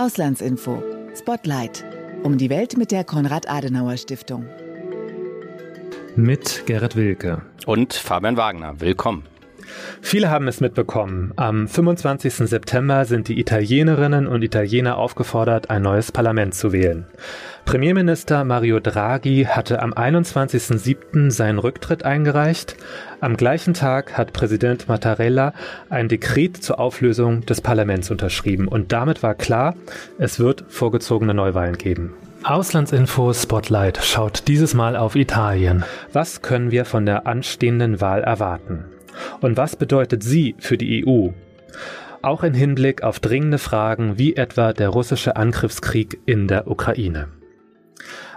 Auslandsinfo. 0.00 0.82
Spotlight. 1.14 1.84
Um 2.22 2.38
die 2.38 2.48
Welt 2.48 2.78
mit 2.78 2.90
der 2.90 3.04
Konrad-Adenauer-Stiftung. 3.04 4.46
Mit 6.16 6.62
Gerrit 6.64 6.96
Wilke. 6.96 7.42
Und 7.66 7.92
Fabian 7.92 8.38
Wagner. 8.38 8.80
Willkommen. 8.80 9.24
Viele 10.00 10.30
haben 10.30 10.48
es 10.48 10.60
mitbekommen. 10.60 11.32
Am 11.36 11.68
25. 11.68 12.34
September 12.48 13.04
sind 13.04 13.28
die 13.28 13.38
Italienerinnen 13.38 14.26
und 14.26 14.42
Italiener 14.42 14.96
aufgefordert, 14.96 15.70
ein 15.70 15.82
neues 15.82 16.12
Parlament 16.12 16.54
zu 16.54 16.72
wählen. 16.72 17.06
Premierminister 17.64 18.44
Mario 18.44 18.80
Draghi 18.80 19.46
hatte 19.48 19.80
am 19.80 19.92
21.07. 19.92 21.30
seinen 21.30 21.58
Rücktritt 21.58 22.04
eingereicht. 22.04 22.76
Am 23.20 23.36
gleichen 23.36 23.74
Tag 23.74 24.16
hat 24.16 24.32
Präsident 24.32 24.88
Mattarella 24.88 25.52
ein 25.88 26.08
Dekret 26.08 26.56
zur 26.56 26.80
Auflösung 26.80 27.46
des 27.46 27.60
Parlaments 27.60 28.10
unterschrieben. 28.10 28.66
Und 28.66 28.92
damit 28.92 29.22
war 29.22 29.34
klar, 29.34 29.74
es 30.18 30.40
wird 30.40 30.64
vorgezogene 30.68 31.34
Neuwahlen 31.34 31.78
geben. 31.78 32.14
Auslandsinfo 32.42 33.34
Spotlight 33.34 33.98
schaut 34.02 34.48
dieses 34.48 34.72
Mal 34.72 34.96
auf 34.96 35.14
Italien. 35.14 35.84
Was 36.14 36.40
können 36.40 36.70
wir 36.70 36.86
von 36.86 37.04
der 37.04 37.26
anstehenden 37.26 38.00
Wahl 38.00 38.22
erwarten? 38.22 38.86
Und 39.40 39.56
was 39.56 39.76
bedeutet 39.76 40.22
sie 40.22 40.54
für 40.58 40.76
die 40.76 41.06
EU? 41.06 41.28
Auch 42.22 42.42
im 42.42 42.54
Hinblick 42.54 43.02
auf 43.02 43.20
dringende 43.20 43.58
Fragen 43.58 44.18
wie 44.18 44.36
etwa 44.36 44.72
der 44.72 44.90
russische 44.90 45.36
Angriffskrieg 45.36 46.20
in 46.26 46.48
der 46.48 46.70
Ukraine. 46.70 47.28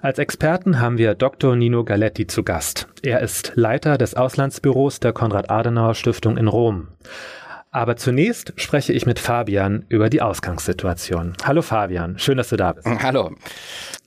Als 0.02 0.20
Experten 0.20 0.80
haben 0.80 0.98
wir 0.98 1.16
Dr. 1.16 1.56
Nino 1.56 1.84
Galetti 1.84 2.28
zu 2.28 2.44
Gast. 2.44 2.88
Er 3.02 3.22
ist 3.22 3.54
Leiter 3.56 3.98
des 3.98 4.16
Auslandsbüros 4.16 5.00
der 5.00 5.14
Konrad-Adenauer-Stiftung 5.14 6.38
in 6.38 6.48
Rom. 6.48 6.90
Aber 7.74 7.96
zunächst 7.96 8.54
spreche 8.56 8.94
ich 8.94 9.08
mit 9.08 9.18
Fabian 9.18 9.86
über 9.90 10.12
die 10.12 10.22
Ausgangssituation. 10.22 11.34
Hallo 11.44 11.64
Fabian, 11.64 12.20
schön, 12.20 12.38
dass 12.38 12.50
du 12.50 12.56
da 12.56 12.74
bist. 12.74 12.88
Hallo. 12.88 13.32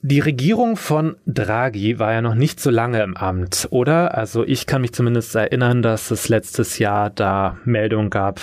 Die 0.01 0.21
Regierung 0.21 0.77
von 0.77 1.17
Draghi 1.25 1.99
war 1.99 2.13
ja 2.13 2.21
noch 2.21 2.33
nicht 2.33 2.61
so 2.61 2.69
lange 2.69 3.03
im 3.03 3.17
Amt, 3.17 3.67
oder? 3.71 4.17
Also 4.17 4.45
ich 4.45 4.67
kann 4.67 4.81
mich 4.81 4.93
zumindest 4.93 5.35
erinnern, 5.35 5.81
dass 5.81 6.11
es 6.11 6.29
letztes 6.29 6.79
Jahr 6.79 7.09
da 7.09 7.57
Meldungen 7.65 8.09
gab, 8.09 8.39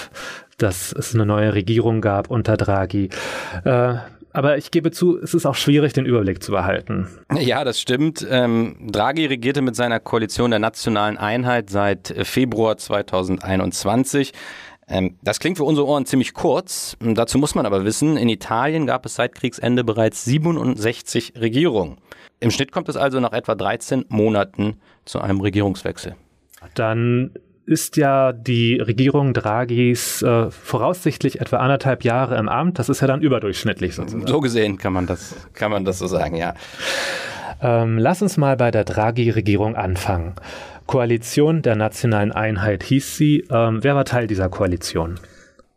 dass 0.58 0.92
es 0.92 1.14
eine 1.14 1.24
neue 1.24 1.54
Regierung 1.54 2.02
gab 2.02 2.30
unter 2.30 2.58
Draghi. 2.58 3.08
Äh, 3.64 3.94
aber 4.34 4.58
ich 4.58 4.72
gebe 4.72 4.90
zu, 4.90 5.16
es 5.16 5.32
ist 5.32 5.46
auch 5.46 5.54
schwierig, 5.54 5.92
den 5.94 6.06
Überblick 6.06 6.42
zu 6.42 6.50
behalten. 6.50 7.08
Ja, 7.38 7.62
das 7.64 7.80
stimmt. 7.80 8.26
Ähm, 8.28 8.76
Draghi 8.90 9.26
regierte 9.26 9.62
mit 9.62 9.76
seiner 9.76 10.00
Koalition 10.00 10.50
der 10.50 10.58
nationalen 10.58 11.16
Einheit 11.16 11.70
seit 11.70 12.12
Februar 12.24 12.76
2021. 12.76 14.32
Ähm, 14.88 15.16
das 15.22 15.40
klingt 15.40 15.56
für 15.56 15.64
unsere 15.64 15.86
Ohren 15.86 16.06
ziemlich 16.06 16.34
kurz. 16.34 16.96
Dazu 17.00 17.38
muss 17.38 17.54
man 17.54 17.66
aber 17.66 17.84
wissen, 17.84 18.16
in 18.16 18.28
Italien 18.28 18.86
gab 18.86 19.06
es 19.06 19.14
seit 19.14 19.34
Kriegsende 19.34 19.84
bereits 19.84 20.24
67 20.24 21.34
Regierungen. 21.40 21.98
Im 22.40 22.50
Schnitt 22.50 22.72
kommt 22.72 22.88
es 22.88 22.96
also 22.96 23.20
nach 23.20 23.32
etwa 23.32 23.54
13 23.54 24.06
Monaten 24.08 24.76
zu 25.04 25.20
einem 25.20 25.40
Regierungswechsel. 25.40 26.16
Dann 26.74 27.30
ist 27.66 27.96
ja 27.96 28.32
die 28.32 28.76
Regierung 28.76 29.32
Draghis 29.32 30.20
äh, 30.22 30.50
voraussichtlich 30.50 31.40
etwa 31.40 31.56
anderthalb 31.58 32.04
Jahre 32.04 32.36
im 32.36 32.48
Amt. 32.48 32.78
Das 32.78 32.88
ist 32.88 33.00
ja 33.00 33.06
dann 33.06 33.22
überdurchschnittlich 33.22 33.94
sozusagen. 33.94 34.26
So 34.26 34.40
gesehen 34.40 34.76
kann 34.76 34.92
man 34.92 35.06
das, 35.06 35.34
kann 35.54 35.70
man 35.70 35.84
das 35.84 35.98
so 35.98 36.06
sagen, 36.06 36.36
ja. 36.36 36.54
Ähm, 37.62 37.98
lass 37.98 38.20
uns 38.20 38.36
mal 38.36 38.56
bei 38.56 38.70
der 38.70 38.84
Draghi-Regierung 38.84 39.76
anfangen. 39.76 40.34
Koalition 40.86 41.62
der 41.62 41.76
nationalen 41.76 42.32
Einheit 42.32 42.82
hieß 42.82 43.16
sie. 43.16 43.44
Ähm, 43.50 43.82
wer 43.82 43.94
war 43.94 44.04
Teil 44.04 44.26
dieser 44.26 44.48
Koalition? 44.48 45.18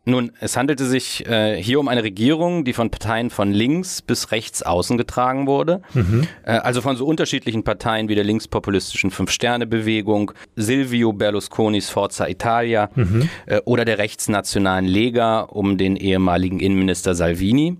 Nun, 0.08 0.32
es 0.40 0.56
handelte 0.56 0.86
sich 0.86 1.26
äh, 1.26 1.62
hier 1.62 1.78
um 1.78 1.86
eine 1.86 2.02
Regierung, 2.02 2.64
die 2.64 2.72
von 2.72 2.88
Parteien 2.88 3.28
von 3.28 3.52
links 3.52 4.00
bis 4.00 4.32
rechts 4.32 4.62
außen 4.62 4.96
getragen 4.96 5.46
wurde. 5.46 5.82
Mhm. 5.92 6.26
Äh, 6.44 6.52
also 6.52 6.80
von 6.80 6.96
so 6.96 7.04
unterschiedlichen 7.04 7.62
Parteien 7.62 8.08
wie 8.08 8.14
der 8.14 8.24
linkspopulistischen 8.24 9.10
Fünf-Sterne-Bewegung, 9.10 10.32
Silvio 10.56 11.12
Berlusconis 11.12 11.90
Forza 11.90 12.26
Italia 12.26 12.88
mhm. 12.94 13.28
äh, 13.44 13.60
oder 13.66 13.84
der 13.84 13.98
rechtsnationalen 13.98 14.86
Lega 14.86 15.40
um 15.40 15.76
den 15.76 15.94
ehemaligen 15.96 16.58
Innenminister 16.58 17.14
Salvini. 17.14 17.76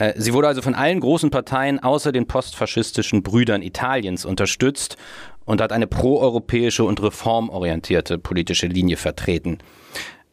Äh, 0.00 0.14
sie 0.16 0.32
wurde 0.32 0.48
also 0.48 0.62
von 0.62 0.74
allen 0.74 0.98
großen 0.98 1.30
Parteien 1.30 1.78
außer 1.78 2.10
den 2.10 2.26
postfaschistischen 2.26 3.22
Brüdern 3.22 3.62
Italiens 3.62 4.24
unterstützt 4.24 4.96
und 5.44 5.60
hat 5.60 5.72
eine 5.72 5.86
proeuropäische 5.86 6.84
und 6.84 7.00
reformorientierte 7.02 8.18
politische 8.18 8.66
Linie 8.66 8.96
vertreten. 8.96 9.58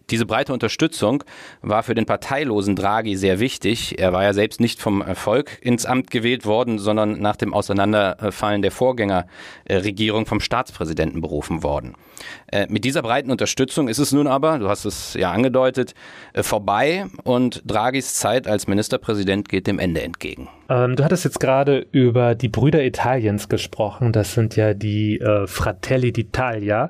Diese 0.10 0.26
breite 0.26 0.54
Unterstützung 0.54 1.26
war 1.62 1.84
für 1.84 1.94
den 1.94 2.06
parteilosen 2.06 2.78
Draghi 2.78 3.18
sehr 3.18 3.40
wichtig. 3.40 4.00
Er 4.00 4.14
war 4.14 4.24
ja 4.24 4.34
selbst 4.34 4.62
nicht 4.62 4.80
vom 4.80 5.02
Erfolg 5.02 5.60
ins 5.62 5.86
Amt 5.86 6.12
gewählt 6.12 6.46
worden, 6.46 6.80
sondern 6.80 7.20
nach 7.20 7.36
dem 7.36 7.54
Auseinanderfallen 7.54 8.62
der 8.62 8.72
Vorgängerregierung 8.72 10.26
vom 10.26 10.40
Staatspräsidenten 10.40 11.20
berufen 11.20 11.62
worden. 11.62 11.96
Äh, 12.50 12.68
mit 12.70 12.86
dieser 12.86 13.02
breiten 13.02 13.32
Unterstützung 13.32 13.90
ist 13.90 14.00
es 14.00 14.14
nun 14.14 14.28
aber, 14.28 14.60
du 14.60 14.70
hast 14.70 14.86
es 14.86 15.14
ja 15.14 15.32
angedeutet, 15.32 15.94
äh, 16.32 16.42
vorbei 16.42 17.08
und 17.24 17.62
Draghis 17.66 18.16
Zeit 18.16 18.48
als 18.48 18.68
Ministerpräsident 18.68 19.50
geht 19.50 19.68
dem 19.68 19.78
Ende 19.78 20.02
entgegen. 20.04 20.48
Ähm, 20.70 20.96
du 20.96 21.04
hattest 21.04 21.26
jetzt 21.26 21.40
gerade 21.40 21.86
über 21.92 22.36
die 22.36 22.50
Brüder 22.50 22.84
Italiens 22.84 23.50
gesprochen. 23.50 24.12
Das 24.12 24.34
sind 24.34 24.56
ja 24.56 24.74
die 24.74 25.20
äh, 25.20 25.48
Fratelli 25.48 26.10
d'Italia. 26.10 26.90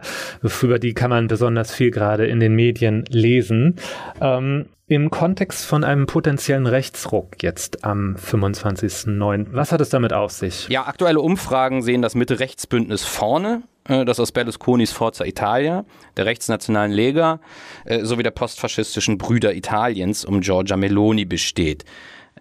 Über 0.62 0.80
die 0.80 0.94
kann 0.94 1.10
man 1.10 1.28
besonders 1.28 1.74
viel 1.74 1.92
gerade 1.92 2.26
in 2.28 2.40
den 2.40 2.54
Medien 2.54 3.06
lesen. 3.10 3.76
Ähm, 4.22 4.66
im 4.90 5.10
Kontext 5.10 5.66
von 5.66 5.84
einem 5.84 6.06
potenziellen 6.06 6.66
Rechtsruck 6.66 7.44
jetzt 7.44 7.84
am 7.84 8.16
25.09. 8.16 9.48
Was 9.52 9.74
hat 9.74 9.82
es 9.82 9.90
damit 9.90 10.14
auf 10.14 10.32
sich? 10.32 10.70
Ja, 10.70 10.88
aktuelle 10.88 11.20
Umfragen 11.20 11.82
sehen 11.82 12.02
das 12.02 12.16
Mitte-Rechts-Bündnis 12.16 13.04
vorne 13.04 13.64
äh, 13.88 14.06
das 14.06 14.20
aus 14.20 14.32
Berlusconis 14.32 14.92
Forza 14.92 15.26
Italia, 15.26 15.86
der 16.16 16.26
rechtsnationalen 16.26 16.92
Lega 16.92 17.40
äh, 17.86 18.04
sowie 18.06 18.24
der 18.24 18.32
postfaschistischen 18.32 19.18
Brüder 19.18 19.54
Italiens 19.54 20.26
um 20.26 20.42
Giorgia 20.42 20.78
Meloni 20.78 21.26
besteht. 21.26 21.84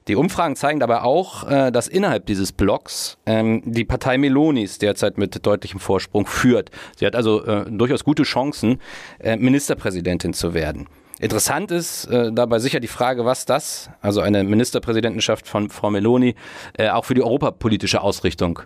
Die 0.09 0.17
Umfragen 0.17 0.57
zeigen 0.57 0.81
dabei 0.81 1.03
auch, 1.03 1.49
äh, 1.51 1.71
dass 1.71 1.89
innerhalb 1.89 2.27
dieses 2.27 2.53
Blocks 2.53 3.19
ähm, 3.27 3.63
die 3.65 3.85
Partei 3.85 4.19
Melonis 4.19 4.79
derzeit 4.79 5.19
mit 5.19 5.45
deutlichem 5.45 5.81
Vorsprung 5.81 6.27
führt. 6.27 6.71
Sie 6.97 7.07
hat 7.07 7.17
also 7.17 7.65
durchaus 7.69 8.05
gute 8.05 8.23
Chancen, 8.23 8.81
Ministerpräsidentin 9.23 10.33
zu 10.33 10.55
werden. 10.55 10.89
Interessant 11.19 11.71
ist 11.71 12.05
äh, 12.07 12.31
dabei 12.31 12.59
sicher 12.59 12.79
die 12.79 12.89
Frage, 12.89 13.25
was 13.25 13.47
das, 13.47 13.89
also 14.03 14.21
eine 14.21 14.45
Ministerpräsidentenschaft 14.45 15.49
von 15.49 15.71
Frau 15.71 15.91
Meloni, 15.91 16.35
äh, 16.77 16.91
auch 16.91 17.07
für 17.07 17.15
die 17.15 17.23
europapolitische 17.23 18.03
Ausrichtung 18.03 18.61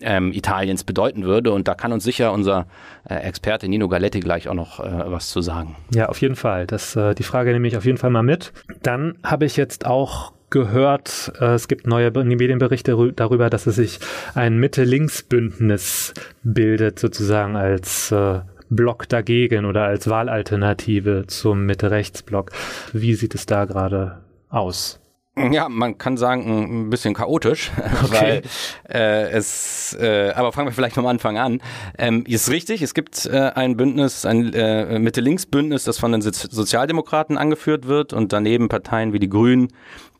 ähm, 0.00 0.32
Italiens 0.32 0.84
bedeuten 0.84 1.24
würde. 1.24 1.52
Und 1.52 1.68
da 1.68 1.74
kann 1.74 1.92
uns 1.92 2.04
sicher 2.04 2.32
unser 2.32 2.66
äh, 3.08 3.16
Experte 3.16 3.68
Nino 3.68 3.88
Galetti 3.88 4.20
gleich 4.20 4.48
auch 4.48 4.54
noch 4.54 4.80
äh, 4.80 5.10
was 5.10 5.28
zu 5.28 5.42
sagen. 5.42 5.76
Ja, 5.94 6.08
auf 6.08 6.20
jeden 6.22 6.36
Fall. 6.36 6.66
Das, 6.66 6.96
äh, 6.96 7.14
die 7.14 7.24
Frage 7.24 7.52
nehme 7.52 7.68
ich 7.68 7.76
auf 7.76 7.84
jeden 7.84 7.98
Fall 7.98 8.10
mal 8.10 8.22
mit. 8.22 8.54
Dann 8.82 9.18
habe 9.22 9.44
ich 9.44 9.58
jetzt 9.58 9.84
auch 9.84 10.32
gehört, 10.52 11.32
äh, 11.40 11.54
es 11.54 11.66
gibt 11.66 11.88
neue 11.88 12.12
Medienberichte 12.12 13.12
darüber, 13.16 13.50
dass 13.50 13.66
es 13.66 13.74
sich 13.74 13.98
ein 14.34 14.58
Mitte-Links-Bündnis 14.58 16.14
bildet, 16.44 17.00
sozusagen 17.00 17.56
als 17.56 18.12
äh, 18.12 18.40
Block 18.70 19.08
dagegen 19.08 19.64
oder 19.64 19.84
als 19.84 20.08
Wahlalternative 20.08 21.24
zum 21.26 21.66
Mitte-Rechts-Block. 21.66 22.52
Wie 22.92 23.14
sieht 23.14 23.34
es 23.34 23.46
da 23.46 23.64
gerade 23.64 24.18
aus? 24.48 25.01
Ja, 25.34 25.70
man 25.70 25.96
kann 25.96 26.18
sagen, 26.18 26.84
ein 26.86 26.90
bisschen 26.90 27.14
chaotisch, 27.14 27.70
okay. 28.04 28.12
weil 28.12 28.42
äh, 28.94 29.30
es, 29.30 29.96
äh, 29.98 30.30
aber 30.34 30.52
fangen 30.52 30.68
wir 30.68 30.74
vielleicht 30.74 30.94
vom 30.94 31.06
Anfang 31.06 31.38
an. 31.38 31.62
Ähm, 31.96 32.24
ist 32.26 32.50
richtig, 32.50 32.82
es 32.82 32.92
gibt 32.92 33.24
äh, 33.24 33.50
ein 33.54 33.78
Bündnis, 33.78 34.26
ein 34.26 34.52
äh, 34.52 34.98
Mitte-Links-Bündnis, 34.98 35.84
das 35.84 35.98
von 35.98 36.12
den 36.12 36.20
Sozialdemokraten 36.20 37.38
angeführt 37.38 37.86
wird 37.86 38.12
und 38.12 38.34
daneben 38.34 38.68
Parteien 38.68 39.14
wie 39.14 39.18
die 39.18 39.30
Grünen, 39.30 39.68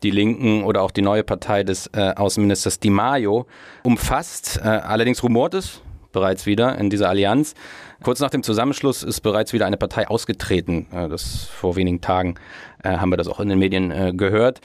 die 0.02 0.10
Linken 0.10 0.64
oder 0.64 0.80
auch 0.80 0.90
die 0.90 1.02
neue 1.02 1.24
Partei 1.24 1.62
des 1.62 1.88
äh, 1.88 2.14
Außenministers 2.14 2.80
Di 2.80 2.88
Maio 2.88 3.46
umfasst. 3.82 4.60
Äh, 4.64 4.68
allerdings 4.68 5.22
rumort 5.22 5.52
es 5.52 5.82
bereits 6.12 6.46
wieder 6.46 6.78
in 6.78 6.88
dieser 6.88 7.10
Allianz. 7.10 7.54
Kurz 8.02 8.20
nach 8.20 8.30
dem 8.30 8.42
Zusammenschluss 8.42 9.02
ist 9.02 9.20
bereits 9.20 9.52
wieder 9.52 9.66
eine 9.66 9.76
Partei 9.76 10.08
ausgetreten. 10.08 10.86
Äh, 10.90 11.10
das 11.10 11.44
vor 11.44 11.76
wenigen 11.76 12.00
Tagen 12.00 12.36
äh, 12.82 12.96
haben 12.96 13.10
wir 13.10 13.18
das 13.18 13.28
auch 13.28 13.40
in 13.40 13.50
den 13.50 13.58
Medien 13.58 13.90
äh, 13.90 14.12
gehört. 14.14 14.62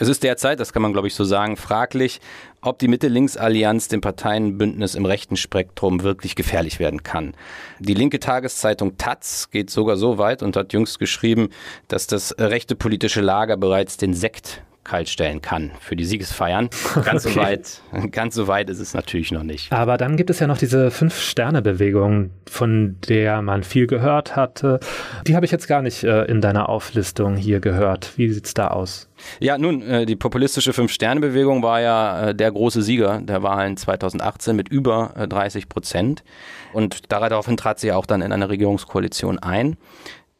Es 0.00 0.06
ist 0.06 0.22
derzeit, 0.22 0.60
das 0.60 0.72
kann 0.72 0.82
man 0.82 0.92
glaube 0.92 1.08
ich 1.08 1.14
so 1.14 1.24
sagen, 1.24 1.56
fraglich, 1.56 2.20
ob 2.60 2.78
die 2.78 2.86
Mitte-Links-Allianz 2.86 3.88
dem 3.88 4.00
Parteienbündnis 4.00 4.94
im 4.94 5.04
rechten 5.04 5.36
Spektrum 5.36 6.04
wirklich 6.04 6.36
gefährlich 6.36 6.78
werden 6.78 7.02
kann. 7.02 7.34
Die 7.80 7.94
linke 7.94 8.20
Tageszeitung 8.20 8.96
Taz 8.96 9.50
geht 9.50 9.70
sogar 9.70 9.96
so 9.96 10.16
weit 10.16 10.44
und 10.44 10.56
hat 10.56 10.72
jüngst 10.72 11.00
geschrieben, 11.00 11.48
dass 11.88 12.06
das 12.06 12.32
rechte 12.38 12.76
politische 12.76 13.20
Lager 13.20 13.56
bereits 13.56 13.96
den 13.96 14.14
Sekt 14.14 14.62
kaltstellen 14.84 15.42
kann 15.42 15.72
für 15.80 15.96
die 15.96 16.04
Siegesfeiern. 16.04 16.70
Ganz 17.04 17.26
okay. 17.26 17.34
so 17.34 17.40
weit, 17.40 17.82
ganz 18.10 18.34
so 18.34 18.48
weit 18.48 18.70
ist 18.70 18.78
es 18.78 18.94
natürlich 18.94 19.32
noch 19.32 19.42
nicht. 19.42 19.72
Aber 19.72 19.96
dann 19.98 20.16
gibt 20.16 20.30
es 20.30 20.38
ja 20.38 20.46
noch 20.46 20.58
diese 20.58 20.90
Fünf-Sterne-Bewegung, 20.90 22.30
von 22.48 22.96
der 23.08 23.42
man 23.42 23.64
viel 23.64 23.86
gehört 23.86 24.34
hatte. 24.34 24.80
Die 25.26 25.36
habe 25.36 25.44
ich 25.44 25.52
jetzt 25.52 25.68
gar 25.68 25.82
nicht 25.82 26.04
äh, 26.04 26.24
in 26.24 26.40
deiner 26.40 26.68
Auflistung 26.68 27.36
hier 27.36 27.60
gehört. 27.60 28.12
Wie 28.16 28.28
sieht's 28.30 28.54
da 28.54 28.68
aus? 28.68 29.08
Ja, 29.40 29.58
nun, 29.58 29.82
äh, 29.82 30.06
die 30.06 30.16
populistische 30.16 30.72
Fünf-Sterne-Bewegung 30.72 31.62
war 31.62 31.80
ja 31.80 32.28
äh, 32.28 32.34
der 32.34 32.50
große 32.50 32.82
Sieger 32.82 33.20
der 33.20 33.42
Wahlen 33.42 33.76
2018 33.76 34.56
mit 34.56 34.68
über 34.68 35.12
30 35.28 35.64
äh, 35.64 35.66
Prozent. 35.66 36.24
Und 36.72 37.12
daraufhin 37.12 37.56
trat 37.56 37.78
sie 37.78 37.92
auch 37.92 38.06
dann 38.06 38.22
in 38.22 38.32
eine 38.32 38.48
Regierungskoalition 38.48 39.38
ein. 39.38 39.76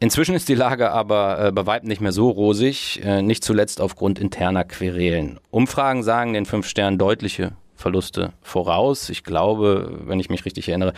Inzwischen 0.01 0.37
ist 0.37 0.49
die 0.49 0.55
Lage 0.55 0.93
aber 0.93 1.47
äh, 1.47 1.53
bei 1.53 1.67
weitem 1.67 1.89
nicht 1.89 2.01
mehr 2.01 2.13
so 2.13 2.31
rosig, 2.31 3.01
äh, 3.03 3.21
nicht 3.21 3.43
zuletzt 3.43 3.81
aufgrund 3.81 4.21
interner 4.21 4.63
Querelen. 4.63 5.41
Umfragen 5.51 6.05
sagen 6.05 6.35
den 6.35 6.47
fünf 6.47 6.69
Sternen 6.69 6.99
deutliche 6.99 7.53
Verluste 7.75 8.33
voraus. 8.41 9.09
Ich 9.09 9.25
glaube, 9.25 9.99
wenn 10.05 10.21
ich 10.21 10.31
mich 10.31 10.45
richtig 10.45 10.69
erinnere, 10.69 10.93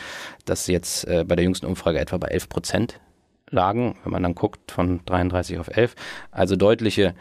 dass 0.44 0.66
sie 0.66 0.72
jetzt 0.72 1.06
äh, 1.06 1.24
bei 1.26 1.34
der 1.34 1.44
jüngsten 1.44 1.64
Umfrage 1.64 1.98
etwa 1.98 2.18
bei 2.18 2.28
11 2.28 2.48
Prozent 2.50 3.00
lagen, 3.48 3.96
wenn 4.04 4.12
man 4.12 4.22
dann 4.22 4.34
guckt, 4.34 4.70
von 4.70 5.00
33 5.06 5.58
auf 5.58 5.68
11. 5.68 5.94
Also 6.30 6.56
deutliche 6.56 7.14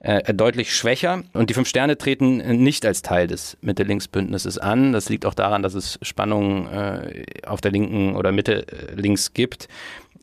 äh, 0.00 0.32
deutlich 0.34 0.74
schwächer. 0.74 1.22
Und 1.32 1.50
die 1.50 1.54
Fünf 1.54 1.68
Sterne 1.68 1.98
treten 1.98 2.62
nicht 2.62 2.86
als 2.86 3.02
Teil 3.02 3.26
des 3.26 3.56
Mitte-Links-Bündnisses 3.60 4.58
an. 4.58 4.92
Das 4.92 5.08
liegt 5.08 5.26
auch 5.26 5.34
daran, 5.34 5.62
dass 5.62 5.74
es 5.74 5.98
Spannungen 6.02 6.66
äh, 6.68 7.24
auf 7.46 7.60
der 7.60 7.72
linken 7.72 8.14
oder 8.14 8.32
Mitte-Links 8.32 9.34
gibt. 9.34 9.68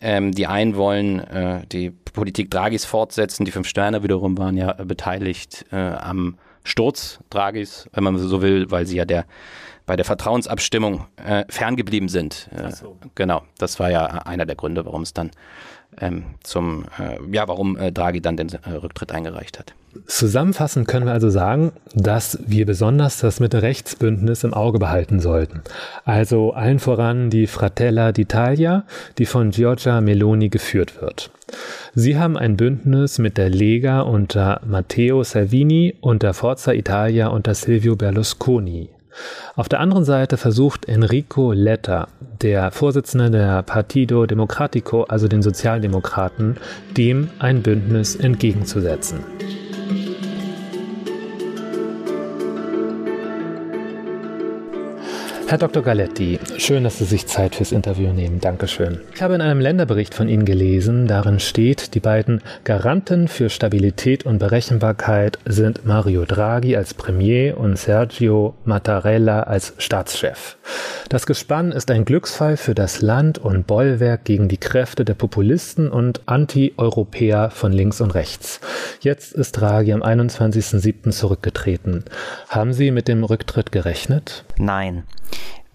Ähm, 0.05 0.33
die 0.33 0.47
einen 0.47 0.75
wollen 0.75 1.19
äh, 1.21 1.65
die 1.67 1.89
Politik 1.89 2.51
Draghis 2.51 2.83
fortsetzen, 2.83 3.45
die 3.45 3.51
Fünf 3.51 3.69
Sterne 3.69 4.03
wiederum 4.03 4.37
waren 4.37 4.57
ja 4.57 4.73
beteiligt 4.73 5.65
äh, 5.71 5.77
am 5.77 6.37
Sturz 6.65 7.19
Draghis, 7.29 7.87
wenn 7.93 8.03
man 8.03 8.17
so 8.17 8.41
will, 8.41 8.69
weil 8.69 8.85
sie 8.85 8.97
ja 8.97 9.05
der 9.05 9.25
bei 9.85 9.95
der 9.95 10.05
Vertrauensabstimmung 10.05 11.07
äh, 11.17 11.45
ferngeblieben 11.49 12.09
sind. 12.09 12.49
Äh, 12.51 12.71
so. 12.71 12.97
Genau, 13.15 13.43
das 13.57 13.79
war 13.79 13.91
ja 13.91 14.05
einer 14.05 14.45
der 14.45 14.55
Gründe, 14.55 14.85
warum 14.85 15.03
es 15.03 15.13
dann 15.13 15.31
ähm, 15.99 16.23
zum, 16.43 16.85
äh, 16.99 17.17
ja, 17.31 17.47
warum 17.47 17.77
äh, 17.77 17.91
Draghi 17.91 18.21
dann 18.21 18.37
den 18.37 18.49
äh, 18.49 18.71
Rücktritt 18.71 19.11
eingereicht 19.11 19.59
hat. 19.59 19.73
Zusammenfassend 20.07 20.87
können 20.87 21.05
wir 21.05 21.13
also 21.13 21.29
sagen, 21.29 21.71
dass 21.93 22.39
wir 22.47 22.65
besonders 22.65 23.19
das 23.19 23.39
Mitte-Rechts-Bündnis 23.39 24.43
im 24.43 24.53
Auge 24.53 24.79
behalten 24.79 25.19
sollten. 25.19 25.61
Also 26.03 26.53
allen 26.53 26.79
voran 26.79 27.29
die 27.29 27.45
Fratella 27.45 28.09
d'Italia, 28.09 28.83
die 29.17 29.25
von 29.25 29.51
Giorgia 29.51 30.01
Meloni 30.01 30.49
geführt 30.49 30.99
wird. 31.01 31.29
Sie 31.93 32.17
haben 32.17 32.37
ein 32.37 32.57
Bündnis 32.57 33.19
mit 33.19 33.37
der 33.37 33.49
Lega 33.49 34.01
unter 34.01 34.61
Matteo 34.65 35.23
Salvini 35.23 35.95
und 36.01 36.23
der 36.23 36.33
Forza 36.33 36.73
Italia 36.73 37.27
unter 37.27 37.53
Silvio 37.53 37.95
Berlusconi. 37.95 38.89
Auf 39.55 39.69
der 39.69 39.79
anderen 39.79 40.05
Seite 40.05 40.37
versucht 40.37 40.85
Enrico 40.85 41.51
Letta, 41.51 42.07
der 42.41 42.71
Vorsitzende 42.71 43.29
der 43.29 43.63
Partido 43.63 44.25
Democratico, 44.25 45.03
also 45.03 45.27
den 45.27 45.41
Sozialdemokraten, 45.41 46.57
dem 46.97 47.29
ein 47.39 47.61
Bündnis 47.61 48.15
entgegenzusetzen. 48.15 49.19
Herr 55.45 55.57
Dr. 55.57 55.83
Galetti, 55.83 56.39
schön, 56.57 56.83
dass 56.83 56.97
Sie 56.97 57.05
sich 57.05 57.27
Zeit 57.27 57.55
fürs 57.55 57.71
Interview 57.71 58.11
nehmen. 58.11 58.39
Dankeschön. 58.39 59.01
Ich 59.13 59.21
habe 59.21 59.35
in 59.35 59.41
einem 59.41 59.59
Länderbericht 59.59 60.15
von 60.15 60.27
Ihnen 60.27 60.45
gelesen, 60.45 61.05
darin 61.05 61.39
steht, 61.39 61.93
die 61.93 61.99
beiden 61.99 62.41
Garanten 62.63 63.27
für 63.27 63.49
Stabilität 63.49 64.25
und 64.25 64.39
Berechenbarkeit 64.39 65.37
sind 65.45 65.85
Mario 65.85 66.25
Draghi 66.25 66.75
als 66.75 66.93
Premier 66.93 67.57
und 67.57 67.77
Sergio 67.77 68.55
Mattarella 68.65 69.43
als 69.43 69.73
Staatschef. 69.77 70.57
Das 71.09 71.27
Gespann 71.27 71.71
ist 71.71 71.91
ein 71.91 72.05
Glücksfall 72.05 72.57
für 72.57 72.73
das 72.73 73.01
Land 73.01 73.37
und 73.37 73.67
Bollwerk 73.67 74.23
gegen 74.23 74.47
die 74.47 74.57
Kräfte 74.57 75.05
der 75.05 75.13
Populisten 75.13 75.89
und 75.89 76.21
Anti-Europäer 76.25 77.51
von 77.51 77.71
links 77.71 78.01
und 78.01 78.15
rechts. 78.15 78.59
Jetzt 79.01 79.33
ist 79.33 79.51
Draghi 79.51 79.93
am 79.93 80.01
21.07. 80.01 81.11
zurückgetreten. 81.11 82.05
Haben 82.49 82.73
Sie 82.73 82.89
mit 82.89 83.07
dem 83.07 83.23
Rücktritt 83.23 83.71
gerechnet? 83.71 84.45
Nein. 84.57 85.03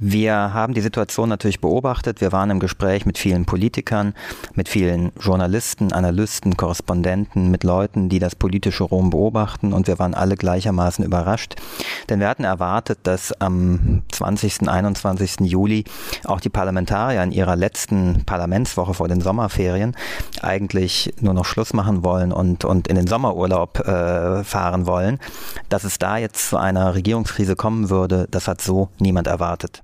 Wir 0.00 0.55
haben 0.55 0.75
die 0.75 0.81
Situation 0.81 1.29
natürlich 1.29 1.61
beobachtet. 1.61 2.21
Wir 2.21 2.31
waren 2.31 2.50
im 2.50 2.61
Gespräch 2.61 3.05
mit 3.05 3.19
vielen 3.19 3.47
Politikern, 3.47 4.15
mit 4.55 4.69
vielen 4.69 5.11
Journalisten, 5.21 5.93
Analysten, 5.93 6.56
Korrespondenten, 6.56 7.50
mit 7.50 7.65
Leuten, 7.65 8.09
die 8.09 8.21
das 8.21 8.37
politische 8.37 8.85
Rom 8.85 9.11
beobachten 9.11 9.73
und 9.73 9.89
wir 9.89 9.99
waren 9.99 10.15
alle 10.15 10.37
gleichermaßen 10.37 11.05
überrascht. 11.05 11.56
Denn 12.09 12.21
wir 12.21 12.29
hatten 12.29 12.45
erwartet, 12.45 13.00
dass 13.03 13.33
am 13.41 14.03
20., 14.12 14.69
21. 14.69 15.41
Juli 15.41 15.83
auch 16.25 16.41
die 16.41 16.49
Parlamentarier 16.49 17.25
in 17.25 17.33
ihrer 17.33 17.56
letzten 17.56 18.23
Parlamentswoche 18.25 18.95
vor 18.95 19.09
den 19.09 19.21
Sommerferien 19.21 19.97
eigentlich 20.43 21.12
nur 21.21 21.35
noch 21.35 21.45
Schluss 21.45 21.73
machen 21.73 22.05
wollen 22.05 22.33
und, 22.33 22.65
und 22.65 22.87
in 22.87 22.95
den 22.95 23.09
Sommerurlaub 23.09 23.81
äh, 23.81 24.45
fahren 24.45 24.87
wollen. 24.87 25.19
Dass 25.69 25.83
es 25.83 25.99
da 25.99 26.19
jetzt 26.19 26.50
zu 26.50 26.56
einer 26.56 26.95
Regierungskrise 26.95 27.56
kommen 27.56 27.91
würde, 27.91 28.29
das 28.31 28.47
hat 28.47 28.61
so 28.61 28.91
niemand 29.00 29.27
erwartet. 29.27 29.83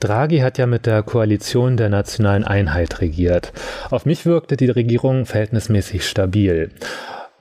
Draghi 0.00 0.38
hat 0.38 0.56
ja 0.56 0.66
mit 0.66 0.86
der 0.86 1.02
Koalition 1.02 1.76
der 1.76 1.90
nationalen 1.90 2.44
Einheit 2.44 3.02
regiert. 3.02 3.52
Auf 3.90 4.06
mich 4.06 4.24
wirkte 4.24 4.56
die 4.56 4.70
Regierung 4.70 5.26
verhältnismäßig 5.26 6.08
stabil. 6.08 6.70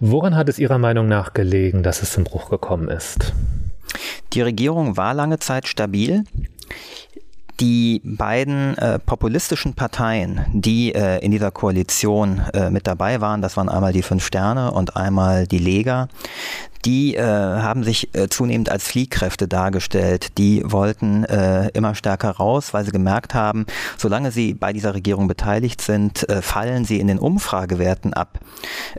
Woran 0.01 0.35
hat 0.35 0.49
es 0.49 0.59
Ihrer 0.59 0.77
Meinung 0.77 1.07
nach 1.07 1.33
gelegen, 1.33 1.83
dass 1.83 2.01
es 2.01 2.11
zum 2.11 2.25
Bruch 2.25 2.49
gekommen 2.49 2.89
ist? 2.89 3.33
Die 4.33 4.41
Regierung 4.41 4.97
war 4.97 5.13
lange 5.13 5.39
Zeit 5.39 5.67
stabil. 5.67 6.23
Die 7.59 8.01
beiden 8.05 8.77
äh, 8.77 8.99
populistischen 8.99 9.73
Parteien, 9.73 10.45
die 10.53 10.95
äh, 10.95 11.19
in 11.19 11.31
dieser 11.31 11.51
Koalition 11.51 12.41
äh, 12.53 12.69
mit 12.69 12.87
dabei 12.87 13.19
waren, 13.19 13.41
das 13.41 13.57
waren 13.57 13.67
einmal 13.67 13.91
die 13.91 14.01
Fünf 14.01 14.25
Sterne 14.25 14.71
und 14.71 14.95
einmal 14.95 15.45
die 15.45 15.57
Lega, 15.57 16.07
die 16.85 17.15
äh, 17.15 17.23
haben 17.23 17.83
sich 17.83 18.15
äh, 18.15 18.29
zunehmend 18.29 18.69
als 18.69 18.83
Fliehkräfte 18.85 19.47
dargestellt. 19.47 20.37
Die 20.37 20.61
wollten 20.65 21.23
äh, 21.25 21.69
immer 21.69 21.95
stärker 21.95 22.31
raus, 22.31 22.73
weil 22.73 22.85
sie 22.85 22.91
gemerkt 22.91 23.33
haben, 23.33 23.65
solange 23.97 24.31
sie 24.31 24.53
bei 24.53 24.73
dieser 24.73 24.93
Regierung 24.93 25.27
beteiligt 25.27 25.81
sind, 25.81 26.27
äh, 26.29 26.41
fallen 26.41 26.85
sie 26.85 26.99
in 26.99 27.07
den 27.07 27.19
Umfragewerten 27.19 28.13
ab. 28.13 28.39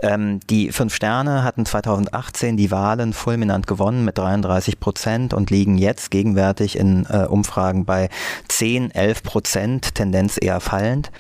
Ähm, 0.03 0.41
die 0.49 0.73
Fünf 0.73 0.95
Sterne 0.95 1.43
hatten 1.43 1.65
2018 1.65 2.57
die 2.57 2.71
Wahlen 2.71 3.13
fulminant 3.13 3.67
gewonnen 3.67 4.05
mit 4.05 4.19
33 4.19 4.81
Prozent 4.81 5.35
und 5.35 5.51
liegen 5.51 5.79
jetzt 5.79 6.11
gegenwärtig 6.11 6.79
in 6.79 7.07
äh, 7.07 7.27
Umfragen 7.27 7.85
bei 7.85 8.09
10, 8.49 8.91
11 8.91 9.23
Prozent, 9.23 9.95
Tendenz 9.95 10.39
eher 10.41 10.61
fallend. 10.61 11.11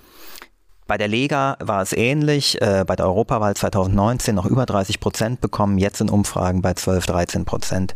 Bei 0.90 0.98
der 0.98 1.06
Lega 1.06 1.56
war 1.60 1.82
es 1.82 1.92
ähnlich. 1.92 2.60
Äh, 2.60 2.82
bei 2.84 2.96
der 2.96 3.06
Europawahl 3.06 3.54
2019 3.54 4.34
noch 4.34 4.44
über 4.44 4.66
30 4.66 4.98
Prozent 4.98 5.40
bekommen, 5.40 5.78
jetzt 5.78 6.00
in 6.00 6.08
Umfragen 6.08 6.62
bei 6.62 6.74
12, 6.74 7.06
13 7.06 7.44
Prozent. 7.44 7.94